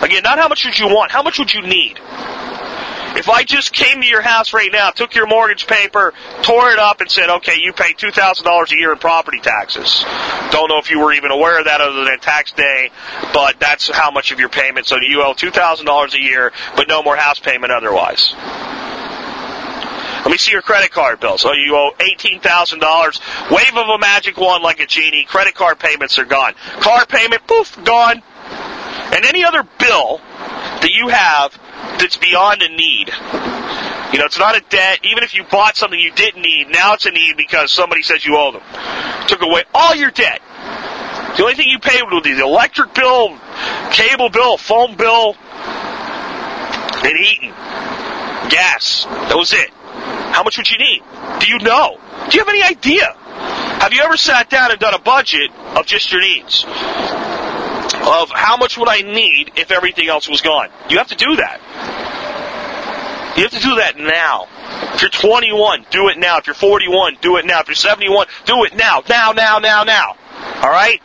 [0.02, 2.00] Again, not how much would you want, how much would you need?
[3.22, 6.80] If I just came to your house right now, took your mortgage paper, tore it
[6.80, 10.04] up, and said, okay, you pay $2,000 a year in property taxes.
[10.50, 12.90] Don't know if you were even aware of that other than tax day,
[13.32, 14.88] but that's how much of your payment.
[14.88, 18.34] So you owe $2,000 a year, but no more house payment otherwise.
[20.22, 21.38] Let me see your credit card bill.
[21.38, 23.52] So you owe $18,000.
[23.52, 25.26] Wave of a magic wand like a genie.
[25.26, 26.56] Credit card payments are gone.
[26.80, 28.24] Car payment, poof, gone.
[29.14, 30.18] And any other bill
[30.82, 31.60] that you have
[32.00, 33.10] that's beyond a need.
[34.14, 35.00] You know, it's not a debt.
[35.04, 38.26] Even if you bought something you didn't need, now it's a need because somebody says
[38.26, 38.62] you owe them.
[39.28, 40.42] Took away all your debt.
[41.38, 43.38] The only thing you paid was the electric bill,
[43.92, 45.36] cable bill, phone bill,
[47.04, 47.52] and eating.
[48.50, 49.06] Gas.
[49.06, 49.70] That was it.
[49.70, 51.04] How much would you need?
[51.40, 51.98] Do you know?
[52.30, 53.16] Do you have any idea?
[53.80, 56.66] Have you ever sat down and done a budget of just your needs?
[58.02, 60.70] Of how much would I need if everything else was gone.
[60.90, 61.60] You have to do that.
[63.38, 64.48] You have to do that now.
[64.94, 66.38] If you're 21, do it now.
[66.38, 67.62] If you're 41, do it now.
[67.62, 69.04] If you're 71, do it now.
[69.08, 70.16] Now, now, now, now.
[70.62, 71.02] All right?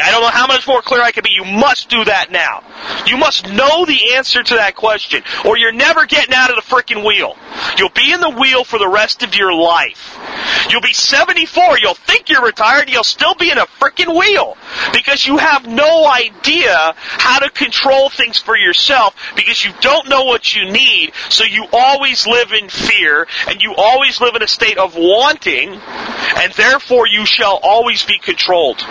[0.00, 1.30] I don't know how much more clear I can be.
[1.30, 2.64] You must do that now.
[3.06, 6.62] You must know the answer to that question, or you're never getting out of the
[6.62, 7.36] freaking wheel.
[7.76, 10.18] You'll be in the wheel for the rest of your life.
[10.70, 14.56] You'll be 74, you'll think you're retired, you'll still be in a freaking wheel
[14.92, 20.24] because you have no idea how to control things for yourself because you don't know
[20.24, 24.48] what you need, so you always live in fear and you always live in a
[24.48, 28.82] state of wanting, and therefore you shall always be controlled.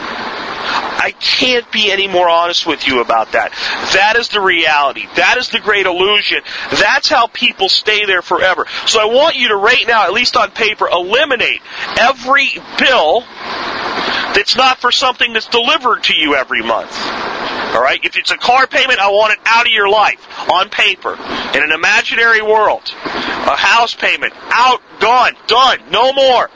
[1.01, 3.51] I can't be any more honest with you about that.
[3.93, 5.07] That is the reality.
[5.15, 6.43] That is the great illusion.
[6.69, 8.67] That's how people stay there forever.
[8.85, 11.61] So I want you to right now, at least on paper, eliminate
[11.99, 13.21] every bill
[14.35, 16.95] that's not for something that's delivered to you every month.
[17.73, 17.99] All right?
[18.03, 21.63] If it's a car payment, I want it out of your life on paper in
[21.63, 22.83] an imaginary world.
[23.05, 26.49] A house payment out, gone, done, no more.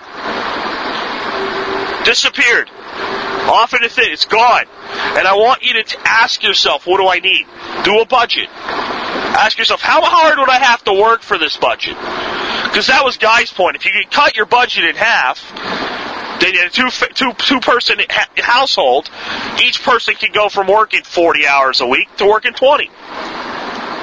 [2.05, 2.69] Disappeared.
[3.55, 4.11] Off into thin.
[4.11, 4.65] It's gone.
[5.17, 7.47] And I want you to ask yourself, what do I need?
[7.85, 8.49] Do a budget.
[8.49, 11.95] Ask yourself, how hard would I have to work for this budget?
[11.95, 13.77] Because that was Guy's point.
[13.77, 15.39] If you could cut your budget in half,
[16.41, 17.97] then in a two, two, two person
[18.37, 19.09] household,
[19.63, 22.89] each person can go from working 40 hours a week to working 20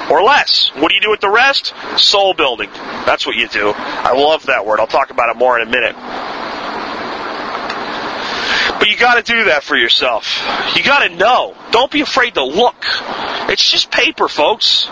[0.09, 0.71] or less.
[0.75, 1.73] What do you do with the rest?
[1.97, 2.69] Soul building.
[3.05, 3.73] That's what you do.
[3.75, 4.79] I love that word.
[4.79, 5.95] I'll talk about it more in a minute.
[8.93, 10.39] You gotta do that for yourself.
[10.75, 11.55] You gotta know.
[11.71, 12.75] Don't be afraid to look.
[13.49, 14.85] It's just paper, folks.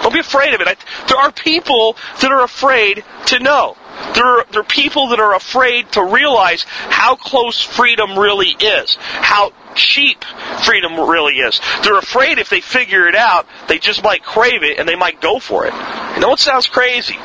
[0.00, 0.68] Don't be afraid of it.
[0.68, 0.76] I,
[1.08, 3.76] there are people that are afraid to know.
[4.14, 8.96] There are, there are people that are afraid to realize how close freedom really is.
[9.00, 10.24] How cheap
[10.64, 11.60] freedom really is.
[11.82, 15.20] They're afraid if they figure it out, they just might crave it and they might
[15.20, 15.72] go for it.
[15.74, 17.16] I know it sounds crazy.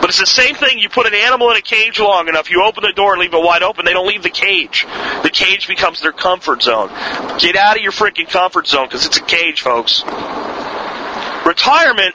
[0.00, 0.78] But it's the same thing.
[0.78, 3.34] You put an animal in a cage long enough, you open the door and leave
[3.34, 4.86] it wide open, they don't leave the cage.
[5.22, 6.88] The cage becomes their comfort zone.
[7.38, 10.04] Get out of your freaking comfort zone because it's a cage, folks.
[11.44, 12.14] Retirement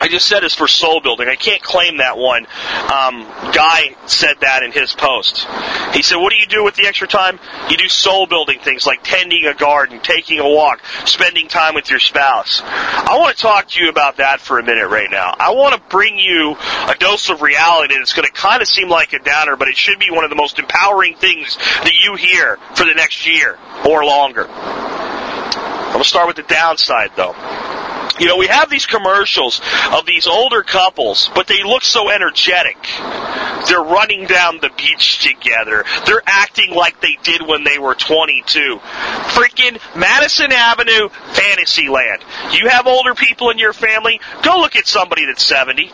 [0.00, 1.28] I just said is for soul building.
[1.28, 2.46] I can't claim that one.
[2.46, 5.46] Um, Guy said that in his post.
[5.94, 7.40] He said, "What do you do with the extra time?
[7.70, 11.90] You do soul building things like tending a garden, taking a walk, spending time with
[11.90, 15.34] your spouse." I want to talk to you about that for a minute right now.
[15.38, 16.56] I want to bring you
[16.88, 19.76] a dose of reality that's going to kind of seem like a downer, but it
[19.76, 23.58] should be one of the most empowering things that you hear for the next year
[23.86, 24.46] or longer.
[24.48, 27.34] I'm going to start with the downside, though.
[28.18, 29.60] You know, we have these commercials
[29.92, 32.76] of these older couples, but they look so energetic.
[33.68, 35.84] They're running down the beach together.
[36.06, 38.78] They're acting like they did when they were 22.
[38.78, 42.22] Freaking Madison Avenue, Fantasyland.
[42.52, 45.92] You have older people in your family, go look at somebody that's 70.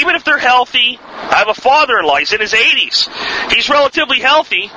[0.00, 3.52] Even if they're healthy, I have a father-in-law, he's in his 80s.
[3.52, 4.70] He's relatively healthy,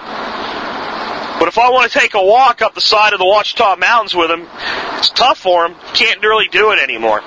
[1.39, 4.15] but if I want to take a walk up the side of the Ouachita Mountains
[4.15, 4.47] with him,
[4.97, 5.76] it's tough for him.
[5.93, 7.21] Can't really do it anymore.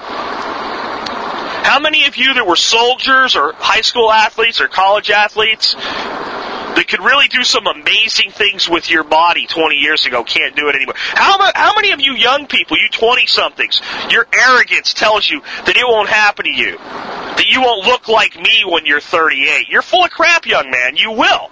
[1.62, 6.86] How many of you that were soldiers or high school athletes or college athletes that
[6.88, 10.74] could really do some amazing things with your body 20 years ago can't do it
[10.74, 10.94] anymore?
[10.96, 15.76] How, how many of you young people, you 20 somethings, your arrogance tells you that
[15.76, 16.78] it won't happen to you?
[16.78, 19.68] That you won't look like me when you're 38?
[19.68, 20.96] You're full of crap, young man.
[20.96, 21.50] You will.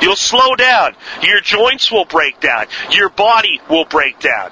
[0.00, 0.94] You'll slow down.
[1.22, 2.66] Your joints will break down.
[2.90, 4.50] Your body will break down.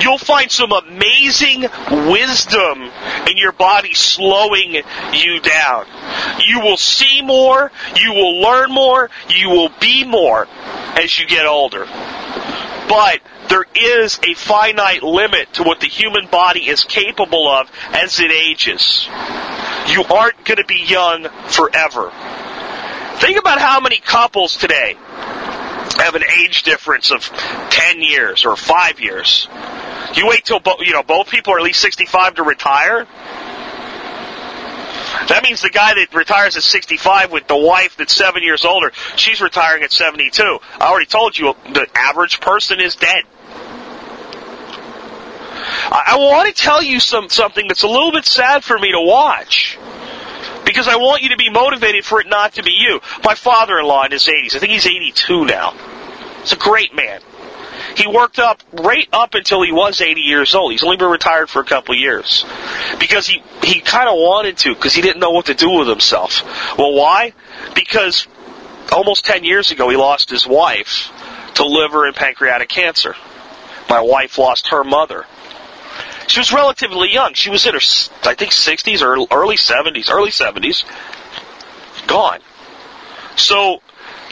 [0.00, 2.90] You'll find some amazing wisdom
[3.28, 5.86] in your body slowing you down.
[6.46, 7.70] You will see more.
[8.00, 9.10] You will learn more.
[9.28, 10.46] You will be more
[10.96, 11.84] as you get older.
[12.88, 18.20] But there is a finite limit to what the human body is capable of as
[18.20, 19.08] it ages.
[19.88, 22.12] You aren't going to be young forever.
[23.60, 24.96] How many couples today
[25.98, 29.48] have an age difference of 10 years or 5 years.
[30.14, 33.06] You wait till bo- you know both people are at least 65 to retire.
[35.28, 38.92] That means the guy that retires at 65 with the wife that's 7 years older,
[39.16, 40.42] she's retiring at 72.
[40.80, 43.24] I already told you the average person is dead.
[45.92, 48.92] I, I want to tell you some something that's a little bit sad for me
[48.92, 49.78] to watch
[50.64, 53.00] because I want you to be motivated for it not to be you.
[53.24, 55.72] My father-in-law in his 80s, I think he's 82 now.
[56.40, 57.20] He's a great man.
[57.96, 60.72] He worked up right up until he was 80 years old.
[60.72, 62.44] He's only been retired for a couple of years
[62.98, 65.88] because he he kind of wanted to because he didn't know what to do with
[65.88, 66.42] himself.
[66.78, 67.32] Well, why?
[67.74, 68.26] Because
[68.92, 71.10] almost 10 years ago he lost his wife
[71.54, 73.14] to liver and pancreatic cancer.
[73.88, 75.26] My wife lost her mother.
[76.30, 77.34] She was relatively young.
[77.34, 77.80] She was in her,
[78.22, 80.84] I think, 60s or early 70s, early 70s.
[82.06, 82.38] Gone.
[83.34, 83.82] So,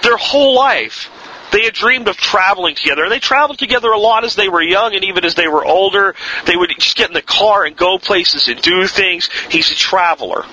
[0.05, 1.11] their whole life,
[1.51, 3.03] they had dreamed of traveling together.
[3.03, 5.65] And they traveled together a lot as they were young and even as they were
[5.65, 6.15] older.
[6.47, 9.29] They would just get in the car and go places and do things.
[9.51, 10.45] He's a traveler.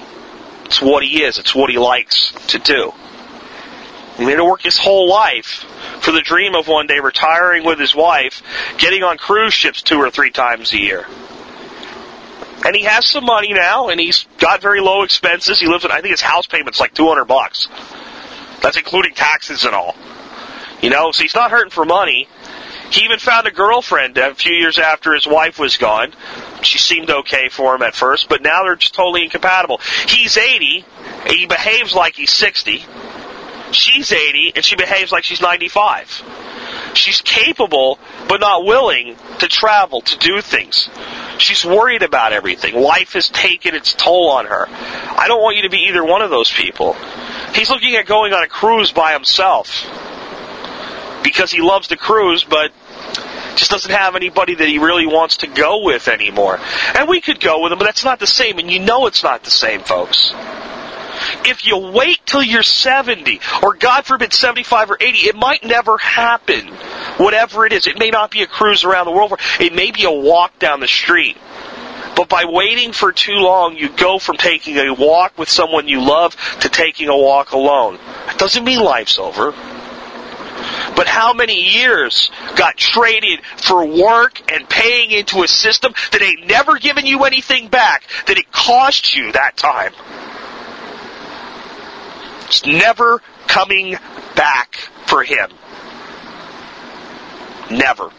[0.65, 1.37] It's what he is.
[1.37, 2.91] It's what he likes to do.
[4.17, 5.63] He had to work his whole life
[6.01, 8.41] for the dream of one day retiring with his wife,
[8.79, 11.05] getting on cruise ships two or three times a year.
[12.65, 15.59] And he has some money now, and he's got very low expenses.
[15.59, 17.67] He lives in, I think his house payment's like 200 bucks.
[18.61, 19.95] That's including taxes and all.
[20.81, 22.27] You know, so he's not hurting for money.
[22.89, 26.13] He even found a girlfriend a few years after his wife was gone.
[26.63, 29.79] She seemed okay for him at first, but now they're just totally incompatible.
[30.07, 30.85] He's 80,
[31.27, 32.83] he behaves like he's 60.
[33.71, 36.23] She's 80, and she behaves like she's 95.
[36.95, 40.89] She's capable, but not willing to travel, to do things.
[41.37, 42.75] She's worried about everything.
[42.75, 44.65] Life has taken its toll on her.
[44.69, 46.95] I don't want you to be either one of those people.
[47.53, 49.85] He's looking at going on a cruise by himself.
[51.23, 52.71] because he loves to cruise, but
[53.55, 56.59] just doesn't have anybody that he really wants to go with anymore.
[56.93, 59.23] And we could go with him, but that's not the same, and you know it's
[59.23, 60.33] not the same, folks.
[61.47, 65.97] If you wait till you're 70, or God forbid 75 or 80, it might never
[65.97, 66.67] happen.
[67.17, 70.05] Whatever it is, it may not be a cruise around the world, it may be
[70.05, 71.37] a walk down the street.
[72.15, 76.01] But by waiting for too long, you go from taking a walk with someone you
[76.01, 77.99] love to taking a walk alone.
[78.29, 79.53] It doesn't mean life's over.
[80.95, 86.47] But how many years got traded for work and paying into a system that ain't
[86.47, 89.91] never given you anything back, that it cost you that time?
[92.45, 93.97] It's never coming
[94.35, 94.75] back
[95.07, 95.49] for him.
[97.71, 98.09] Never.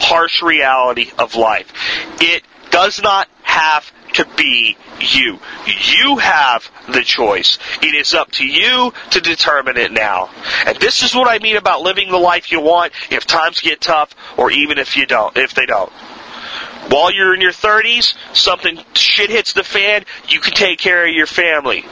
[0.00, 1.72] Harsh reality of life.
[2.20, 5.38] It does not have to be you.
[5.66, 7.58] You have the choice.
[7.82, 10.30] It is up to you to determine it now.
[10.66, 13.80] And this is what I mean about living the life you want if times get
[13.80, 15.92] tough or even if you don't, if they don't.
[16.88, 21.14] While you're in your 30s, something shit hits the fan, you can take care of
[21.14, 21.84] your family.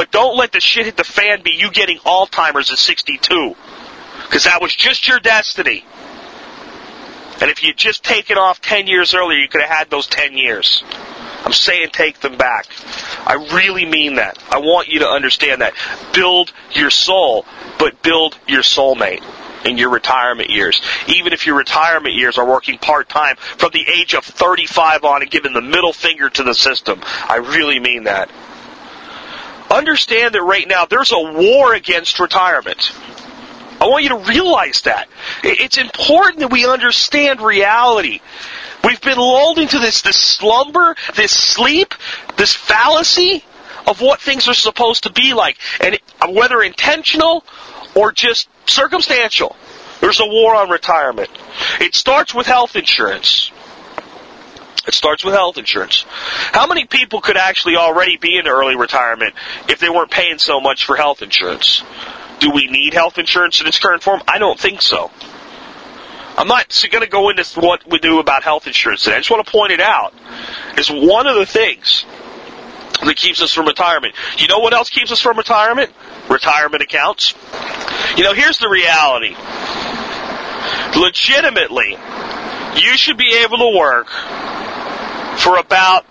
[0.00, 3.54] But don't let the shit hit the fan be you getting Alzheimer's at 62.
[4.24, 5.84] Because that was just your destiny.
[7.42, 10.38] And if you'd just taken off 10 years earlier, you could have had those 10
[10.38, 10.82] years.
[11.44, 12.64] I'm saying take them back.
[13.26, 14.42] I really mean that.
[14.50, 15.74] I want you to understand that.
[16.14, 17.44] Build your soul,
[17.78, 19.22] but build your soulmate
[19.66, 20.80] in your retirement years.
[21.08, 25.20] Even if your retirement years are working part time from the age of 35 on
[25.20, 27.02] and giving the middle finger to the system.
[27.04, 28.30] I really mean that.
[29.70, 32.92] Understand that right now there's a war against retirement.
[33.80, 35.08] I want you to realize that.
[35.42, 38.20] It's important that we understand reality.
[38.84, 41.94] We've been lulled into this, this slumber, this sleep,
[42.36, 43.44] this fallacy
[43.86, 45.56] of what things are supposed to be like.
[45.80, 47.44] And whether intentional
[47.94, 49.56] or just circumstantial,
[50.00, 51.30] there's a war on retirement.
[51.80, 53.50] It starts with health insurance.
[54.86, 56.04] It starts with health insurance.
[56.08, 59.34] How many people could actually already be in early retirement
[59.68, 61.82] if they weren't paying so much for health insurance?
[62.40, 64.22] Do we need health insurance in its current form?
[64.26, 65.10] I don't think so.
[66.36, 69.16] I'm not going to go into what we do about health insurance today.
[69.16, 70.14] I just want to point it out.
[70.78, 72.06] It's one of the things
[73.04, 74.14] that keeps us from retirement.
[74.38, 75.92] You know what else keeps us from retirement?
[76.30, 77.34] Retirement accounts.
[78.16, 79.36] You know, here's the reality.
[80.98, 81.96] Legitimately,
[82.76, 84.08] you should be able to work
[85.50, 86.06] for about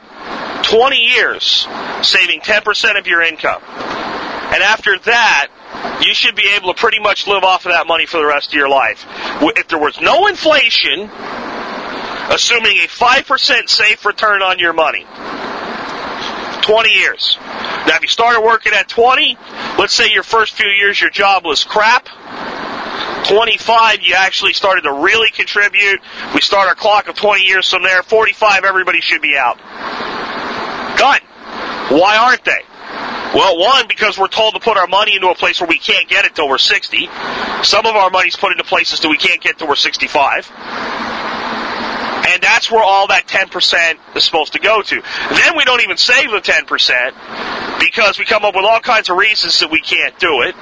[0.64, 1.66] 20 years,
[2.02, 3.62] saving 10% of your income.
[3.64, 5.48] And after that,
[6.06, 8.50] you should be able to pretty much live off of that money for the rest
[8.50, 9.06] of your life.
[9.42, 11.10] If there was no inflation,
[12.30, 15.06] assuming a 5% safe return on your money,
[16.64, 17.38] 20 years.
[17.88, 19.38] Now, if you started working at 20,
[19.78, 22.10] let's say your first few years your job was crap.
[23.26, 26.00] 25, you actually started to really contribute.
[26.34, 28.04] We start our clock of 20 years from there.
[28.04, 29.58] 45, everybody should be out.
[30.98, 31.22] Done.
[31.90, 32.62] Why aren't they?
[33.34, 36.10] Well, one, because we're told to put our money into a place where we can't
[36.10, 37.08] get it till we're 60.
[37.64, 40.52] Some of our money's put into places that we can't get till we're 65.
[42.30, 45.02] And that's where all that 10% is supposed to go to.
[45.32, 49.18] Then we don't even save the 10% because we come up with all kinds of
[49.18, 50.56] reasons that we can't do it.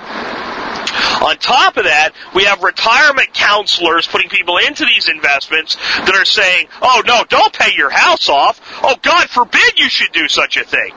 [1.21, 6.25] On top of that, we have retirement counselors putting people into these investments that are
[6.25, 8.59] saying, oh no, don't pay your house off.
[8.83, 10.93] Oh, God forbid you should do such a thing.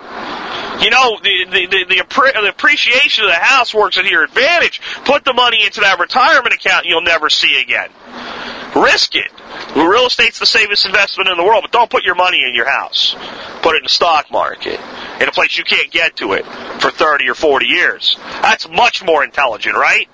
[0.81, 4.81] You know, the, the, the, the, the appreciation of the house works in your advantage.
[5.05, 7.91] Put the money into that retirement account you'll never see again.
[8.75, 9.31] Risk it.
[9.77, 12.69] Real estate's the safest investment in the world, but don't put your money in your
[12.69, 13.15] house.
[13.63, 14.81] Put it in the stock market,
[15.21, 16.45] in a place you can't get to it
[16.81, 18.17] for 30 or 40 years.
[18.43, 20.09] That's much more intelligent, right?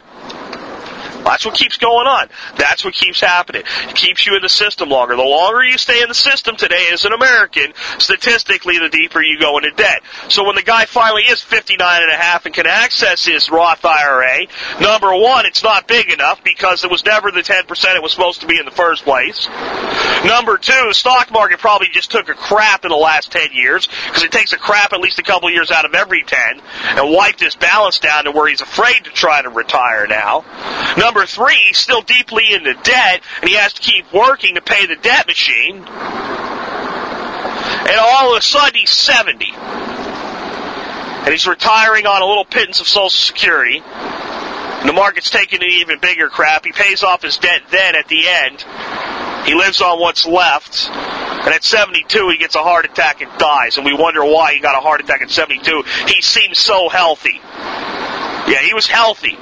[1.27, 2.29] That's what keeps going on.
[2.57, 3.63] That's what keeps happening.
[3.89, 5.17] It keeps you in the system longer.
[5.17, 9.39] The longer you stay in the system today as an American, statistically, the deeper you
[9.39, 10.03] go into debt.
[10.29, 13.85] So when the guy finally is 59 and a half and can access his Roth
[13.85, 14.47] IRA,
[14.81, 18.43] number one, it's not big enough because it was never the 10% it was supposed
[18.43, 19.49] to be in the first place.
[20.25, 23.89] Number two, the stock market probably just took a crap in the last 10 years
[24.07, 27.13] because it takes a crap at least a couple years out of every 10 and
[27.13, 30.45] wiped his balance down to where he's afraid to try to retire now.
[30.97, 34.85] Number Number three, still deeply into debt, and he has to keep working to pay
[34.85, 35.77] the debt machine.
[35.79, 35.87] And
[37.99, 39.47] all of a sudden, he's 70.
[39.55, 43.81] And he's retiring on a little pittance of Social Security.
[43.83, 46.67] And the market's taking an even bigger crap.
[46.67, 48.63] He pays off his debt then at the end.
[49.47, 50.91] He lives on what's left.
[50.91, 53.79] And at 72, he gets a heart attack and dies.
[53.79, 55.83] And we wonder why he got a heart attack at 72.
[56.09, 57.41] He seems so healthy.
[58.47, 59.37] Yeah, he was healthy.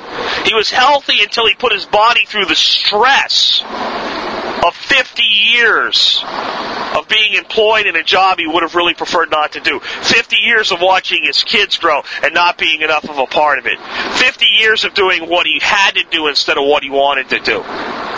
[0.45, 3.63] He was healthy until he put his body through the stress
[4.65, 6.25] of 50 years
[6.97, 9.81] of being employed in a job he would have really preferred not to do.
[9.81, 13.67] 50 years of watching his kids grow and not being enough of a part of
[13.67, 13.79] it.
[14.19, 17.41] 50 years of doing what he had to do instead of what he wanted to
[17.41, 17.63] do.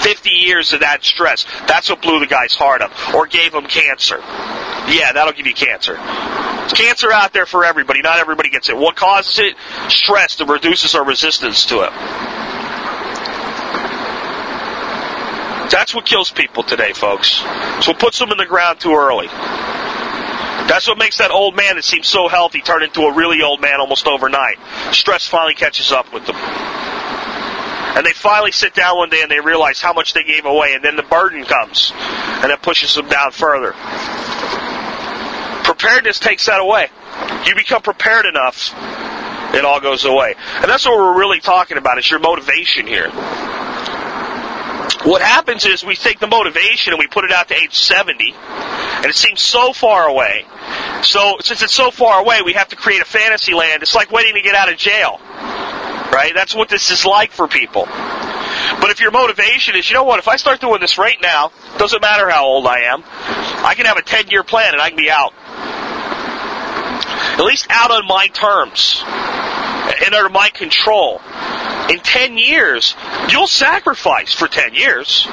[0.00, 1.46] 50 years of that stress.
[1.66, 4.18] That's what blew the guy's heart up or gave him cancer.
[4.18, 5.96] Yeah, that'll give you cancer.
[6.72, 8.02] Cancer out there for everybody.
[8.02, 8.76] Not everybody gets it.
[8.76, 9.56] What causes it?
[9.88, 11.90] Stress that reduces our resistance to it.
[15.70, 17.34] That's what kills people today, folks.
[17.80, 19.26] So what puts them in the ground too early.
[20.68, 23.60] That's what makes that old man that seems so healthy turn into a really old
[23.60, 24.58] man almost overnight.
[24.92, 26.36] Stress finally catches up with them.
[26.36, 30.74] And they finally sit down one day and they realize how much they gave away,
[30.74, 33.74] and then the burden comes, and it pushes them down further.
[35.86, 36.88] Preparedness takes that away.
[37.46, 38.74] You become prepared enough,
[39.54, 40.34] it all goes away.
[40.56, 43.08] And that's what we're really talking about, is your motivation here.
[45.04, 48.34] What happens is we take the motivation and we put it out to age 70,
[48.34, 50.44] and it seems so far away.
[51.02, 53.84] So, since it's so far away, we have to create a fantasy land.
[53.84, 55.20] It's like waiting to get out of jail.
[56.10, 56.32] Right?
[56.34, 57.86] That's what this is like for people.
[58.80, 61.52] But if your motivation is, you know what, if I start doing this right now,
[61.78, 63.04] doesn't matter how old I am,
[63.64, 65.32] I can have a 10 year plan and I can be out.
[67.38, 71.20] At least out on my terms and under my control.
[71.90, 72.96] In 10 years,
[73.30, 75.26] you'll sacrifice for 10 years.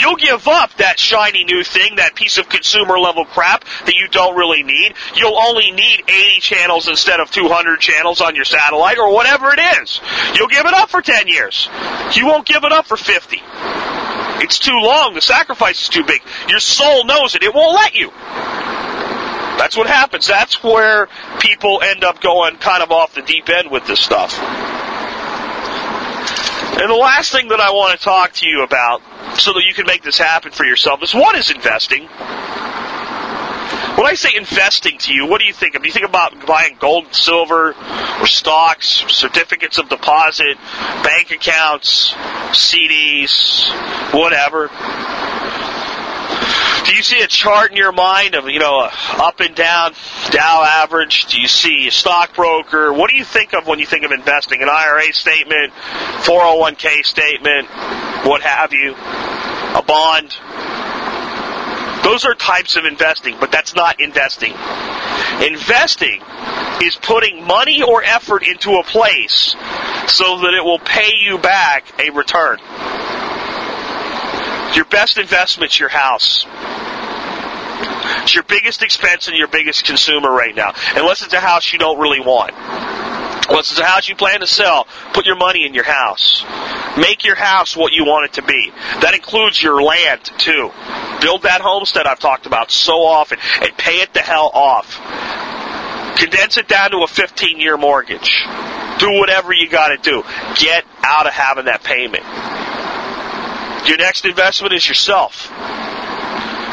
[0.00, 4.08] You'll give up that shiny new thing, that piece of consumer level crap that you
[4.08, 4.94] don't really need.
[5.14, 9.60] You'll only need 80 channels instead of 200 channels on your satellite or whatever it
[9.82, 10.00] is.
[10.36, 11.68] You'll give it up for 10 years.
[12.14, 13.42] You won't give it up for 50.
[14.42, 15.12] It's too long.
[15.12, 16.22] The sacrifice is too big.
[16.48, 17.42] Your soul knows it.
[17.42, 18.10] It won't let you.
[19.60, 20.26] That's what happens.
[20.26, 21.06] That's where
[21.38, 24.32] people end up going kind of off the deep end with this stuff.
[26.80, 29.02] And the last thing that I want to talk to you about,
[29.38, 32.04] so that you can make this happen for yourself, is what is investing?
[33.98, 35.82] When I say investing to you, what do you think of?
[35.82, 40.56] Do you think about buying gold and silver, or stocks, certificates of deposit,
[41.04, 42.14] bank accounts,
[42.52, 43.68] CDs,
[44.14, 44.70] whatever?
[46.90, 49.92] Do you see a chart in your mind of, you know, up and down
[50.30, 51.26] Dow average?
[51.26, 52.92] Do you see a stockbroker?
[52.92, 54.60] What do you think of when you think of investing?
[54.60, 55.72] An IRA statement,
[56.24, 57.68] 401k statement,
[58.26, 58.96] what have you?
[58.96, 60.34] A bond?
[62.02, 64.54] Those are types of investing, but that's not investing.
[65.46, 66.20] Investing
[66.82, 69.54] is putting money or effort into a place
[70.08, 72.58] so that it will pay you back a return.
[74.74, 76.46] Your best investment's your house.
[78.22, 80.74] It's your biggest expense and your biggest consumer right now.
[80.94, 82.52] Unless it's a house you don't really want.
[83.48, 86.44] Unless it's a house you plan to sell, put your money in your house.
[86.96, 88.70] Make your house what you want it to be.
[89.00, 90.70] That includes your land, too.
[91.20, 94.98] Build that homestead I've talked about so often and pay it the hell off.
[96.16, 98.44] Condense it down to a 15 year mortgage.
[98.98, 100.22] Do whatever you gotta do.
[100.56, 102.24] Get out of having that payment.
[103.88, 105.50] Your next investment is yourself.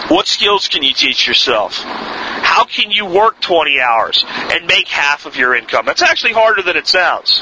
[0.09, 1.83] What skills can you teach yourself?
[1.83, 5.85] How can you work 20 hours and make half of your income?
[5.85, 7.41] That's actually harder than it sounds.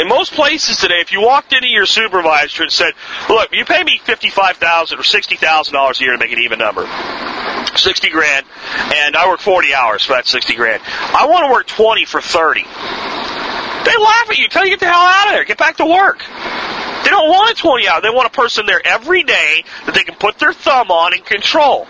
[0.00, 2.92] In most places today, if you walked into your supervisor and said,
[3.28, 6.88] look, you pay me 55,000 or $60,000 a year to make an even number.
[7.76, 8.46] 60 grand,
[8.94, 10.82] and I work 40 hours for that 60 grand.
[10.86, 12.62] I want to work 20 for 30.
[12.62, 15.86] They laugh at you, tell you get the hell out of there, get back to
[15.86, 16.24] work.
[17.04, 18.00] They don't want a 20 hour.
[18.00, 21.24] They want a person there every day that they can put their thumb on and
[21.24, 21.86] control.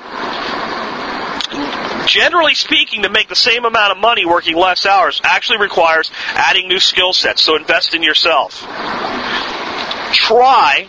[2.07, 6.69] Generally speaking, to make the same amount of money working less hours actually requires adding
[6.69, 8.61] new skill sets, so invest in yourself.
[10.13, 10.89] Try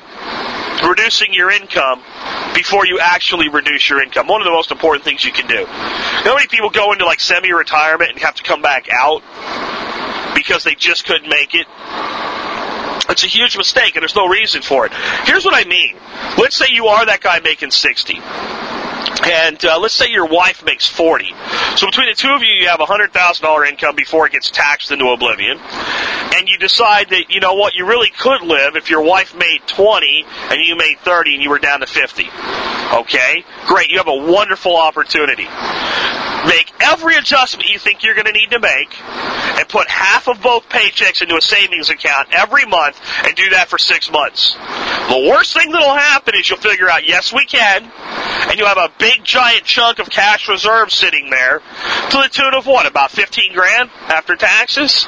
[0.88, 2.02] reducing your income
[2.56, 4.28] before you actually reduce your income.
[4.28, 5.56] One of the most important things you can do.
[5.56, 9.22] You know how many people go into like semi-retirement and have to come back out
[10.36, 11.68] because they just couldn't make it?
[13.12, 14.94] It's a huge mistake, and there's no reason for it.
[15.26, 15.98] Here's what I mean.
[16.38, 18.20] Let's say you are that guy making 60.
[19.24, 21.26] And uh, let's say your wife makes 40.
[21.76, 24.92] So between the two of you, you have a $100,000 income before it gets taxed
[24.92, 25.60] into oblivion.
[25.60, 29.62] And you decide that, you know what, you really could live if your wife made
[29.68, 32.24] 20 and you made 30 and you were down to 50.
[32.94, 33.44] Okay?
[33.68, 33.90] Great.
[33.90, 35.48] You have a wonderful opportunity.
[36.46, 40.42] Make every adjustment you think you're going to need to make and put half of
[40.42, 44.56] both paychecks into a savings account every month and do that for six months.
[45.10, 47.84] The worst thing that'll happen is you'll figure out, yes, we can,
[48.50, 51.60] and you'll have a big giant chunk of cash reserve sitting there
[52.10, 55.06] to the tune of what, about 15 grand after taxes?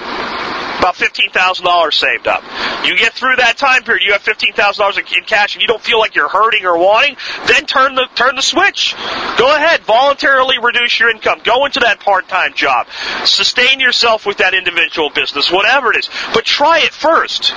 [0.79, 2.43] About $15,000 saved up.
[2.85, 5.99] You get through that time period, you have $15,000 in cash and you don't feel
[5.99, 7.15] like you're hurting or wanting,
[7.47, 8.95] then turn the, turn the switch.
[9.37, 11.41] Go ahead, voluntarily reduce your income.
[11.43, 12.87] Go into that part-time job.
[13.25, 16.09] Sustain yourself with that individual business, whatever it is.
[16.33, 17.53] But try it first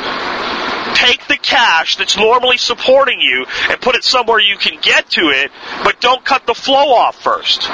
[0.94, 5.28] take the cash that's normally supporting you and put it somewhere you can get to
[5.28, 5.50] it,
[5.84, 7.68] but don't cut the flow off first.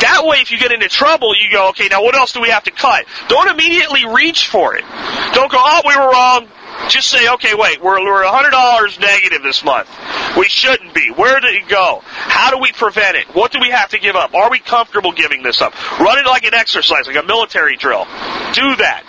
[0.00, 2.50] That way, if you get into trouble, you go, okay, now what else do we
[2.50, 3.06] have to cut?
[3.28, 4.84] Don't immediately reach for it.
[5.32, 6.48] Don't go, oh, we were wrong.
[6.88, 9.88] Just say, okay, wait, we're, we're $100 negative this month.
[10.36, 11.10] We shouldn't be.
[11.10, 12.02] Where did it go?
[12.04, 13.26] How do we prevent it?
[13.34, 14.34] What do we have to give up?
[14.34, 15.72] Are we comfortable giving this up?
[16.00, 18.04] Run it like an exercise, like a military drill.
[18.52, 19.04] Do that.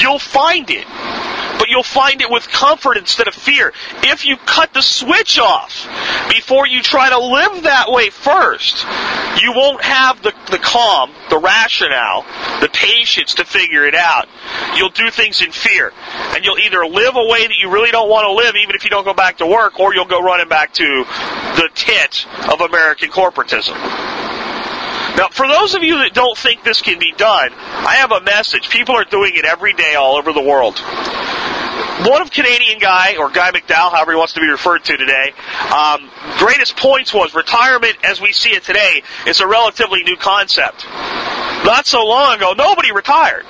[0.00, 0.86] You'll find it.
[1.58, 3.72] But you'll find it with comfort instead of fear.
[4.02, 5.88] If you cut the switch off
[6.28, 8.84] before you try to live that way first,
[9.42, 12.24] you won't have the, the calm, the rationale,
[12.60, 14.28] the patience to figure it out.
[14.76, 15.92] You'll do things in fear.
[16.34, 18.84] And you'll either live a way that you really don't want to live, even if
[18.84, 22.60] you don't go back to work, or you'll go running back to the tit of
[22.60, 24.13] American corporatism.
[25.16, 28.20] Now, for those of you that don't think this can be done, I have a
[28.20, 28.68] message.
[28.68, 30.78] People are doing it every day all over the world.
[32.08, 35.32] One of Canadian guy, or Guy McDowell, however he wants to be referred to today,
[35.72, 40.86] um, greatest points was retirement as we see it today is a relatively new concept.
[41.64, 43.44] Not so long ago, nobody retired.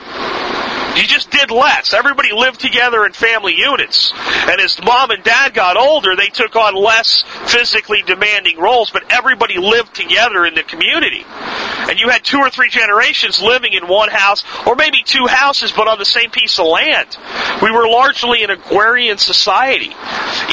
[0.96, 1.92] You just did less.
[1.92, 4.12] Everybody lived together in family units.
[4.14, 9.12] And as mom and dad got older, they took on less physically demanding roles, but
[9.12, 11.24] everybody lived together in the community.
[11.26, 15.72] And you had two or three generations living in one house, or maybe two houses,
[15.72, 17.16] but on the same piece of land.
[17.62, 19.94] We were largely an agrarian society.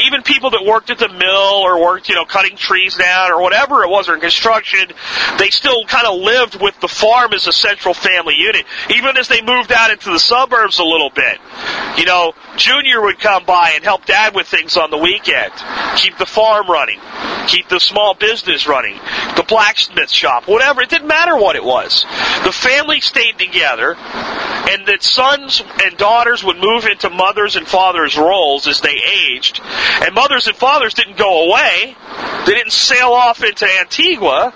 [0.05, 3.41] Even people that worked at the mill or worked, you know, cutting trees down or
[3.41, 4.91] whatever it was, or in construction,
[5.37, 8.65] they still kind of lived with the farm as a central family unit.
[8.95, 11.39] Even as they moved out into the suburbs a little bit.
[11.97, 15.51] You know, Junior would come by and help Dad with things on the weekend.
[15.97, 16.99] Keep the farm running.
[17.47, 18.99] Keep the small business running.
[19.35, 20.47] The blacksmith shop.
[20.47, 20.81] Whatever.
[20.81, 22.05] It didn't matter what it was.
[22.43, 23.95] The family stayed together
[24.71, 29.59] and that sons and daughters would move into mothers and fathers roles as they aged.
[30.01, 31.95] And mothers and fathers didn't go away.
[32.45, 34.53] They didn't sail off into Antigua.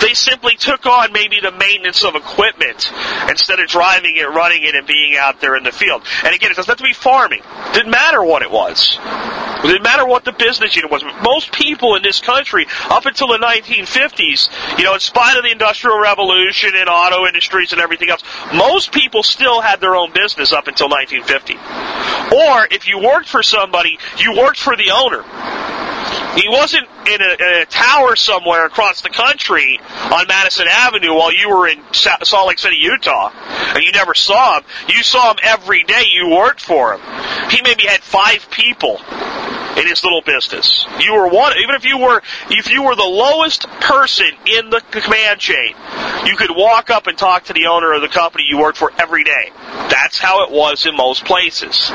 [0.00, 2.92] They simply took on maybe the maintenance of equipment
[3.28, 6.02] instead of driving it, running it, and being out there in the field.
[6.24, 7.40] And again, it doesn't have to be farming.
[7.40, 8.98] It didn't matter what it was.
[9.00, 11.02] It didn't matter what the business unit was.
[11.22, 15.50] Most people in this country, up until the 1950s, you know, in spite of the
[15.50, 18.22] Industrial Revolution and auto industries and everything else,
[18.54, 21.54] most people still had their own business up until 1950.
[22.34, 25.24] Or if you worked for somebody, you worked for the owner.
[26.36, 29.80] He wasn't in a, in a, tower somewhere across the country
[30.12, 33.30] on Madison Avenue while you were in Salt Lake City, Utah,
[33.74, 34.64] and you never saw him.
[34.88, 36.04] You saw him every day.
[36.12, 37.00] You worked for him.
[37.50, 39.00] He maybe had five people
[39.78, 40.86] in his little business.
[41.00, 44.80] You were one, even if you were, if you were the lowest person in the
[44.90, 45.74] command chain,
[46.24, 48.92] you could walk up and talk to the owner of the company you worked for
[48.98, 49.50] every day.
[49.90, 51.90] That's how it was in most places.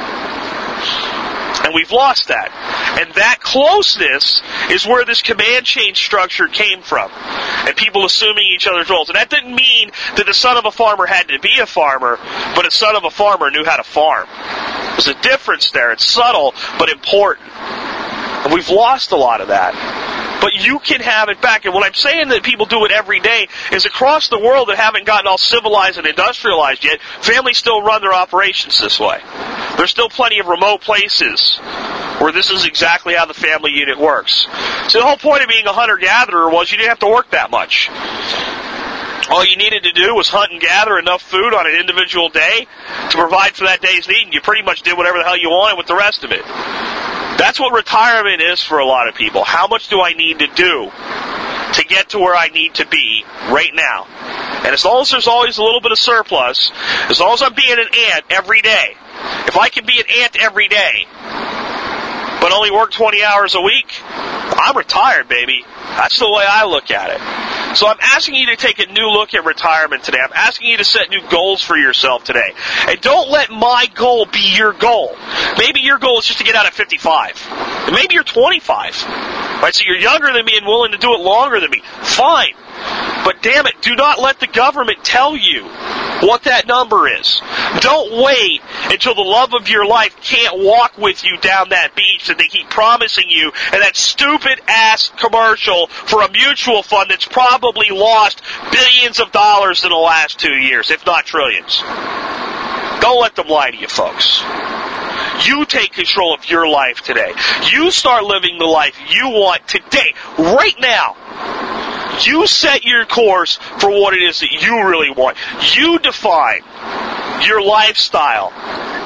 [1.64, 2.52] And we've lost that.
[3.00, 7.12] And that closeness is where this command chain structure came from.
[7.68, 9.10] And people assuming each other's roles.
[9.10, 12.18] And that didn't mean that the son of a farmer had to be a farmer,
[12.56, 14.28] but a son of a farmer knew how to farm.
[14.92, 15.92] There's a difference there.
[15.92, 17.50] It's subtle, but important.
[17.54, 19.74] And we've lost a lot of that
[20.44, 21.64] but you can have it back.
[21.64, 24.76] And what I'm saying that people do it every day is across the world that
[24.76, 29.22] haven't gotten all civilized and industrialized yet, families still run their operations this way.
[29.78, 31.60] There's still plenty of remote places
[32.20, 34.46] where this is exactly how the family unit works.
[34.90, 37.50] So the whole point of being a hunter-gatherer was you didn't have to work that
[37.50, 37.90] much.
[39.34, 42.68] All you needed to do was hunt and gather enough food on an individual day
[43.10, 45.50] to provide for that day's need, and you pretty much did whatever the hell you
[45.50, 46.46] wanted with the rest of it.
[47.42, 49.44] That's what retirement is for a lot of people.
[49.44, 50.92] How much do I need to do
[51.74, 54.06] to get to where I need to be right now?
[54.62, 56.72] And as long as there's always a little bit of surplus,
[57.10, 58.96] as long as I'm being an ant every day,
[59.48, 61.08] if I can be an ant every day,
[62.44, 65.64] but only work 20 hours a week, I'm retired, baby.
[65.96, 67.78] That's the way I look at it.
[67.78, 70.20] So I'm asking you to take a new look at retirement today.
[70.22, 72.54] I'm asking you to set new goals for yourself today.
[72.90, 75.16] And don't let my goal be your goal.
[75.58, 77.90] Maybe your goal is just to get out at 55.
[77.94, 79.06] Maybe you're 25.
[79.64, 79.74] Right?
[79.74, 81.82] So you're younger than me and willing to do it longer than me.
[82.02, 82.56] Fine.
[83.24, 85.64] But damn it, do not let the government tell you
[86.28, 87.42] what that number is.
[87.80, 88.62] Don't wait
[88.94, 92.48] until the love of your life can't walk with you down that beach that they
[92.48, 98.42] keep promising you and that stupid ass commercial for a mutual fund that's probably lost
[98.72, 101.82] billions of dollars in the last two years, if not trillions.
[103.02, 104.44] Don't let them lie to you, folks.
[105.48, 107.34] You take control of your life today.
[107.72, 111.16] You start living the life you want today, right now.
[112.22, 115.38] You set your course for what it is that you really want.
[115.76, 116.62] You define
[117.46, 118.52] your lifestyle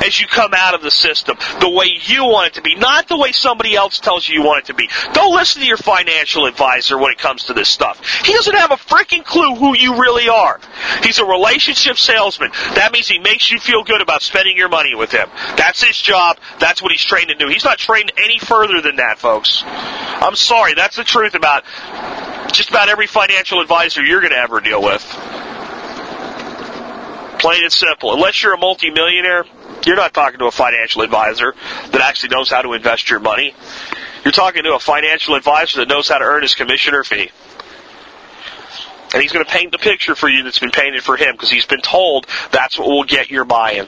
[0.04, 3.08] as you come out of the system the way you want it to be, not
[3.08, 4.90] the way somebody else tells you you want it to be.
[5.14, 8.04] Don't listen to your financial advisor when it comes to this stuff.
[8.24, 10.60] He doesn't have a freaking clue who you really are.
[11.04, 12.52] He's a relationship salesman.
[12.76, 15.30] That means he makes you feel good about spending your money with him.
[15.58, 16.38] That's his job.
[16.60, 17.48] That's what he's trained to do.
[17.48, 19.64] He's not trained any further than that, folks.
[19.66, 20.74] I'm sorry.
[20.74, 21.64] That's the truth about
[22.54, 25.47] just about every financial advisor you're going to ever deal with.
[27.48, 28.14] Plain and simple.
[28.14, 29.46] Unless you're a multimillionaire,
[29.86, 31.56] you're not talking to a financial advisor
[31.92, 33.56] that actually knows how to invest your money.
[34.26, 37.32] You're talking to a financial advisor that knows how to earn his commission or fee.
[39.14, 41.50] And he's going to paint the picture for you that's been painted for him because
[41.50, 43.88] he's been told that's what will get your buy-in.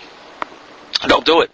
[1.08, 1.52] Don't do it.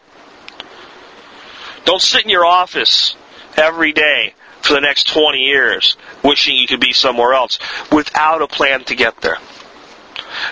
[1.86, 3.16] Don't sit in your office
[3.58, 7.58] every day for the next 20 years wishing you could be somewhere else
[7.92, 9.40] without a plan to get there.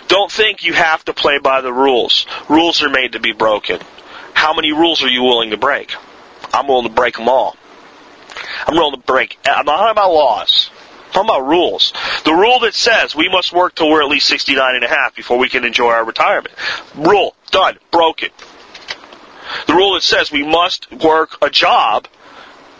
[0.07, 2.25] Don't think you have to play by the rules.
[2.49, 3.79] Rules are made to be broken.
[4.33, 5.93] How many rules are you willing to break?
[6.53, 7.55] I'm willing to break them all.
[8.67, 9.37] I'm willing to break.
[9.45, 10.69] I'm not talking about laws.
[11.07, 11.93] I'm talking about rules.
[12.25, 15.15] The rule that says we must work till we're at least 69 and a half
[15.15, 16.55] before we can enjoy our retirement.
[16.95, 17.35] Rule.
[17.51, 17.77] Done.
[17.91, 18.29] Broken.
[19.67, 22.07] The rule that says we must work a job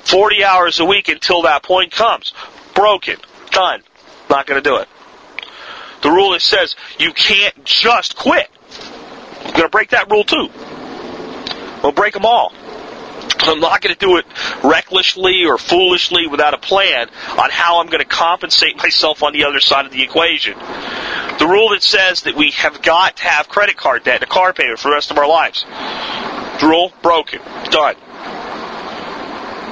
[0.03, 2.33] 40 hours a week until that point comes.
[2.73, 3.17] Broken.
[3.51, 3.81] Done.
[4.29, 4.87] Not going to do it.
[6.03, 8.49] The rule that says you can't just quit.
[9.45, 10.49] I'm going to break that rule too.
[11.81, 12.53] We'll break them all.
[13.39, 14.25] I'm not going to do it
[14.63, 19.45] recklessly or foolishly without a plan on how I'm going to compensate myself on the
[19.45, 20.57] other side of the equation.
[20.57, 24.27] The rule that says that we have got to have credit card debt and a
[24.27, 25.65] car payment for the rest of our lives.
[26.61, 27.39] The rule broken.
[27.69, 27.95] Done.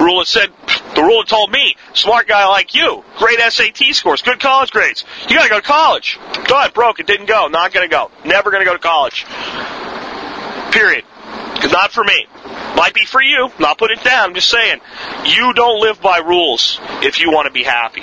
[0.02, 0.52] That said,
[0.94, 5.04] the rule that told me, smart guy like you, great SAT scores, good college grades,
[5.28, 6.18] you gotta go to college.
[6.44, 9.24] Done, broke, it didn't go, not gonna go, never gonna go to college.
[10.72, 11.04] Period.
[11.70, 12.26] Not for me.
[12.76, 13.50] Might be for you.
[13.58, 14.30] Not putting it down.
[14.30, 14.80] I'm just saying.
[15.26, 18.02] You don't live by rules if you want to be happy.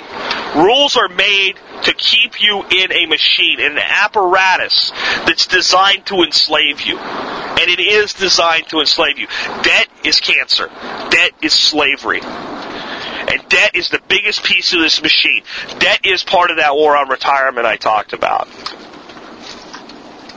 [0.56, 4.90] Rules are made to keep you in a machine, in an apparatus
[5.26, 6.98] that's designed to enslave you.
[6.98, 9.26] And it is designed to enslave you.
[9.62, 10.68] Debt is cancer.
[11.10, 12.20] Debt is slavery.
[12.22, 15.42] And debt is the biggest piece of this machine.
[15.78, 18.48] Debt is part of that war on retirement I talked about.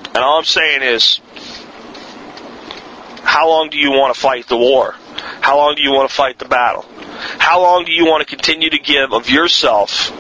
[0.08, 1.20] And all I'm saying is,
[3.24, 4.94] how long do you want to fight the war?
[5.42, 6.86] How long do you want to fight the battle?
[7.40, 10.12] How long do you want to continue to give of yourself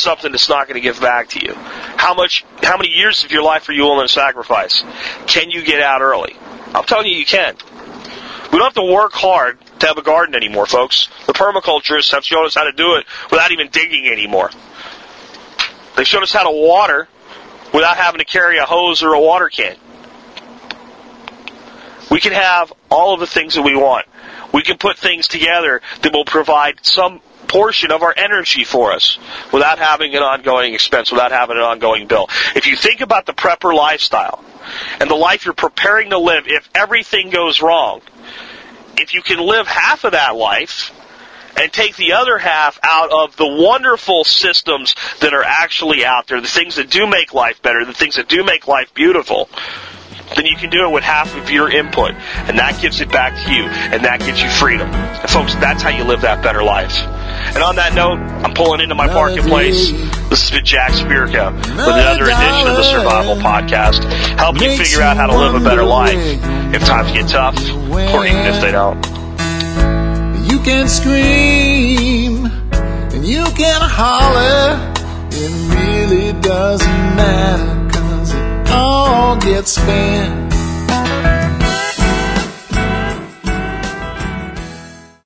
[0.00, 1.54] something that's not going to give back to you?
[1.54, 4.84] How much, how many years of your life are you willing to sacrifice?
[5.26, 6.36] Can you get out early?
[6.74, 7.56] I'm telling you, you can.
[8.52, 11.08] We don't have to work hard to have a garden anymore, folks.
[11.26, 14.50] The permaculturists have shown us how to do it without even digging anymore.
[15.96, 17.08] They showed us how to water
[17.72, 19.76] without having to carry a hose or a water can.
[22.10, 24.06] We can have all of the things that we want.
[24.52, 29.18] We can put things together that will provide some portion of our energy for us
[29.52, 32.26] without having an ongoing expense, without having an ongoing bill.
[32.54, 34.44] If you think about the prepper lifestyle
[35.00, 38.00] and the life you're preparing to live if everything goes wrong,
[38.96, 40.92] if you can live half of that life
[41.56, 46.40] and take the other half out of the wonderful systems that are actually out there,
[46.40, 49.48] the things that do make life better, the things that do make life beautiful,
[50.34, 52.12] then you can do it with half of your input.
[52.12, 53.64] And that gives it back to you.
[53.64, 54.88] And that gives you freedom.
[54.90, 56.96] And folks, that's how you live that better life.
[57.54, 59.90] And on that note, I'm pulling into my parking place.
[60.30, 64.04] This has been Jack Spirko with another edition of the Survival Podcast,
[64.38, 66.16] helping you figure out how to live a better life
[66.74, 67.56] if times get tough,
[67.90, 68.96] or even if they don't.
[70.50, 74.92] You can scream and you can holler.
[75.30, 80.53] It really doesn't matter cause it all gets spent.